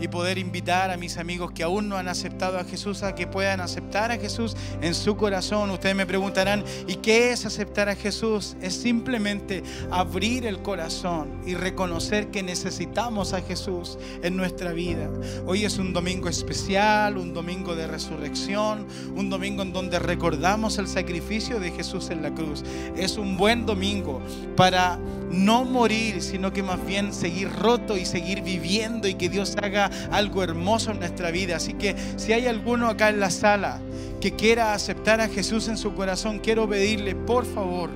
y 0.00 0.08
poder 0.08 0.38
invitar 0.38 0.90
a 0.90 0.96
mis 0.96 1.18
amigos 1.18 1.52
que 1.52 1.62
aún 1.62 1.88
no 1.88 1.96
han 1.96 2.08
aceptado 2.08 2.58
a 2.58 2.64
Jesús 2.64 3.02
a 3.02 3.14
que 3.14 3.26
puedan 3.26 3.60
aceptar 3.60 4.10
a 4.10 4.18
Jesús 4.18 4.56
en 4.80 4.94
su 4.94 5.16
corazón. 5.16 5.70
Ustedes 5.70 5.94
me 5.94 6.06
preguntarán, 6.06 6.64
¿y 6.86 6.96
qué 6.96 7.30
es 7.30 7.46
aceptar 7.46 7.88
a 7.88 7.96
Jesús? 7.96 8.56
Es 8.60 8.74
simplemente 8.74 9.62
abrir 9.90 10.46
el 10.46 10.62
corazón 10.62 11.40
y 11.46 11.54
reconocer 11.54 12.30
que 12.30 12.42
necesitamos 12.42 13.32
a 13.32 13.40
Jesús 13.40 13.98
en 14.22 14.36
nuestra 14.36 14.72
vida. 14.72 15.08
Hoy 15.46 15.64
es 15.64 15.78
un 15.78 15.92
domingo 15.92 16.28
especial, 16.28 17.16
un 17.16 17.32
domingo 17.32 17.74
de 17.74 17.86
resurrección, 17.86 18.86
un 19.14 19.30
domingo 19.30 19.62
en 19.62 19.72
donde 19.72 19.98
recordamos 19.98 20.78
el 20.78 20.88
sacrificio 20.88 21.60
de 21.60 21.70
Jesús 21.70 22.10
en 22.10 22.22
la 22.22 22.34
cruz. 22.34 22.64
Es 22.96 23.16
un 23.16 23.36
buen 23.36 23.66
domingo 23.66 24.20
para 24.56 24.98
no 25.30 25.64
morir, 25.64 26.22
sino 26.22 26.52
que 26.52 26.62
más 26.62 26.84
bien 26.86 27.12
seguir 27.12 27.50
roto 27.50 27.96
y 27.96 28.04
seguir 28.04 28.42
viviendo 28.42 29.08
y 29.08 29.14
que 29.14 29.28
Dios 29.28 29.56
haga 29.60 29.83
algo 30.10 30.42
hermoso 30.42 30.90
en 30.90 31.00
nuestra 31.00 31.30
vida. 31.30 31.56
Así 31.56 31.74
que 31.74 31.96
si 32.16 32.32
hay 32.32 32.46
alguno 32.46 32.88
acá 32.88 33.08
en 33.08 33.20
la 33.20 33.30
sala 33.30 33.80
que 34.20 34.32
quiera 34.32 34.74
aceptar 34.74 35.20
a 35.20 35.28
Jesús 35.28 35.68
en 35.68 35.76
su 35.76 35.94
corazón, 35.94 36.38
quiero 36.38 36.68
pedirle, 36.68 37.14
por 37.14 37.44
favor, 37.44 37.90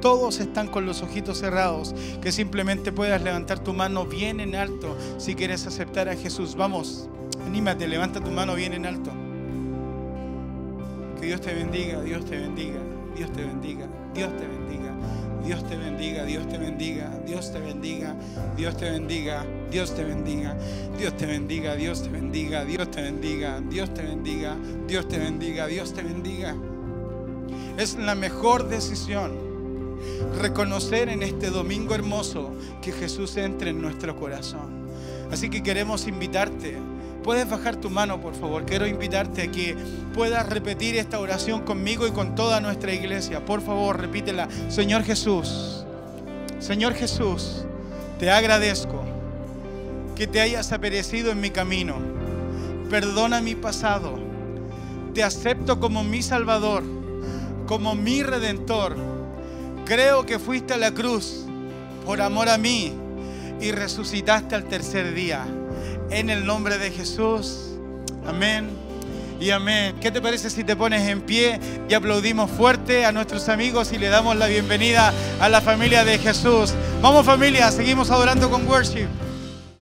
todos 0.00 0.38
están 0.40 0.68
con 0.68 0.86
los 0.86 1.02
ojitos 1.02 1.38
cerrados, 1.38 1.94
que 2.22 2.32
simplemente 2.32 2.92
puedas 2.92 3.22
levantar 3.22 3.58
tu 3.58 3.72
mano 3.72 4.06
bien 4.06 4.40
en 4.40 4.54
alto 4.54 4.96
si 5.18 5.34
quieres 5.34 5.66
aceptar 5.66 6.08
a 6.08 6.16
Jesús. 6.16 6.54
Vamos, 6.54 7.08
anímate, 7.46 7.88
levanta 7.88 8.20
tu 8.20 8.30
mano 8.30 8.54
bien 8.54 8.74
en 8.74 8.86
alto. 8.86 9.10
Que 11.20 11.26
Dios 11.26 11.40
te 11.40 11.52
bendiga, 11.52 12.00
Dios 12.02 12.24
te 12.24 12.38
bendiga, 12.38 12.78
Dios 13.16 13.32
te 13.32 13.44
bendiga, 13.44 13.86
Dios 14.14 14.30
te 14.36 14.46
bendiga. 14.46 14.67
Dios 15.48 15.66
te 15.66 15.78
bendiga, 15.78 16.26
Dios 16.26 16.46
te 16.46 16.58
bendiga, 16.58 17.10
Dios 17.24 17.50
te 17.50 17.58
bendiga, 17.58 18.14
Dios 18.54 18.76
te 18.76 18.90
bendiga, 18.90 19.46
Dios 19.70 19.94
te 19.94 20.04
bendiga, 20.04 20.54
Dios 20.98 21.16
te 21.16 21.24
bendiga, 21.24 21.74
Dios 21.74 22.02
te 22.02 22.10
bendiga, 22.10 22.64
Dios 22.66 22.90
te 22.90 23.00
bendiga, 23.00 23.60
Dios 23.62 23.94
te 23.94 24.02
bendiga, 24.02 24.56
Dios 24.86 25.08
te 25.08 25.18
bendiga, 25.18 25.66
Dios 25.66 25.94
te 25.94 26.02
bendiga. 26.02 26.54
Es 27.78 27.96
la 27.96 28.14
mejor 28.14 28.68
decisión 28.68 29.32
reconocer 30.38 31.08
en 31.08 31.22
este 31.22 31.48
domingo 31.48 31.94
hermoso 31.94 32.50
que 32.82 32.92
Jesús 32.92 33.38
entre 33.38 33.70
en 33.70 33.80
nuestro 33.80 34.16
corazón. 34.16 34.86
Así 35.30 35.48
que 35.48 35.62
queremos 35.62 36.06
invitarte 36.06 36.76
Puedes 37.22 37.48
bajar 37.48 37.76
tu 37.76 37.90
mano, 37.90 38.20
por 38.20 38.34
favor. 38.34 38.64
Quiero 38.64 38.86
invitarte 38.86 39.42
a 39.42 39.50
que 39.50 39.76
puedas 40.14 40.48
repetir 40.48 40.96
esta 40.96 41.18
oración 41.18 41.62
conmigo 41.62 42.06
y 42.06 42.12
con 42.12 42.34
toda 42.34 42.60
nuestra 42.60 42.92
iglesia. 42.92 43.44
Por 43.44 43.60
favor, 43.60 44.00
repítela. 44.00 44.48
Señor 44.68 45.02
Jesús, 45.02 45.84
Señor 46.58 46.94
Jesús, 46.94 47.64
te 48.18 48.30
agradezco 48.30 49.04
que 50.16 50.26
te 50.26 50.40
hayas 50.40 50.72
aparecido 50.72 51.30
en 51.30 51.40
mi 51.40 51.50
camino. 51.50 51.96
Perdona 52.90 53.40
mi 53.40 53.54
pasado. 53.54 54.18
Te 55.14 55.22
acepto 55.22 55.80
como 55.80 56.04
mi 56.04 56.22
Salvador, 56.22 56.82
como 57.66 57.94
mi 57.94 58.22
Redentor. 58.22 58.96
Creo 59.84 60.24
que 60.26 60.38
fuiste 60.38 60.74
a 60.74 60.78
la 60.78 60.92
cruz 60.92 61.44
por 62.04 62.20
amor 62.20 62.48
a 62.48 62.58
mí 62.58 62.92
y 63.60 63.72
resucitaste 63.72 64.54
al 64.54 64.64
tercer 64.64 65.14
día 65.14 65.46
en 66.10 66.30
el 66.30 66.46
nombre 66.46 66.78
de 66.78 66.90
Jesús. 66.90 67.70
Amén 68.26 68.68
y 69.40 69.50
amén. 69.50 69.96
¿Qué 70.00 70.10
te 70.10 70.20
parece 70.20 70.50
si 70.50 70.64
te 70.64 70.74
pones 70.76 71.06
en 71.08 71.20
pie 71.20 71.60
y 71.88 71.94
aplaudimos 71.94 72.50
fuerte 72.50 73.04
a 73.04 73.12
nuestros 73.12 73.48
amigos 73.48 73.92
y 73.92 73.98
le 73.98 74.08
damos 74.08 74.36
la 74.36 74.46
bienvenida 74.46 75.12
a 75.40 75.48
la 75.48 75.60
familia 75.60 76.04
de 76.04 76.18
Jesús? 76.18 76.74
Vamos 77.00 77.24
familia, 77.24 77.70
seguimos 77.70 78.10
adorando 78.10 78.50
con 78.50 78.66
worship. 78.66 79.08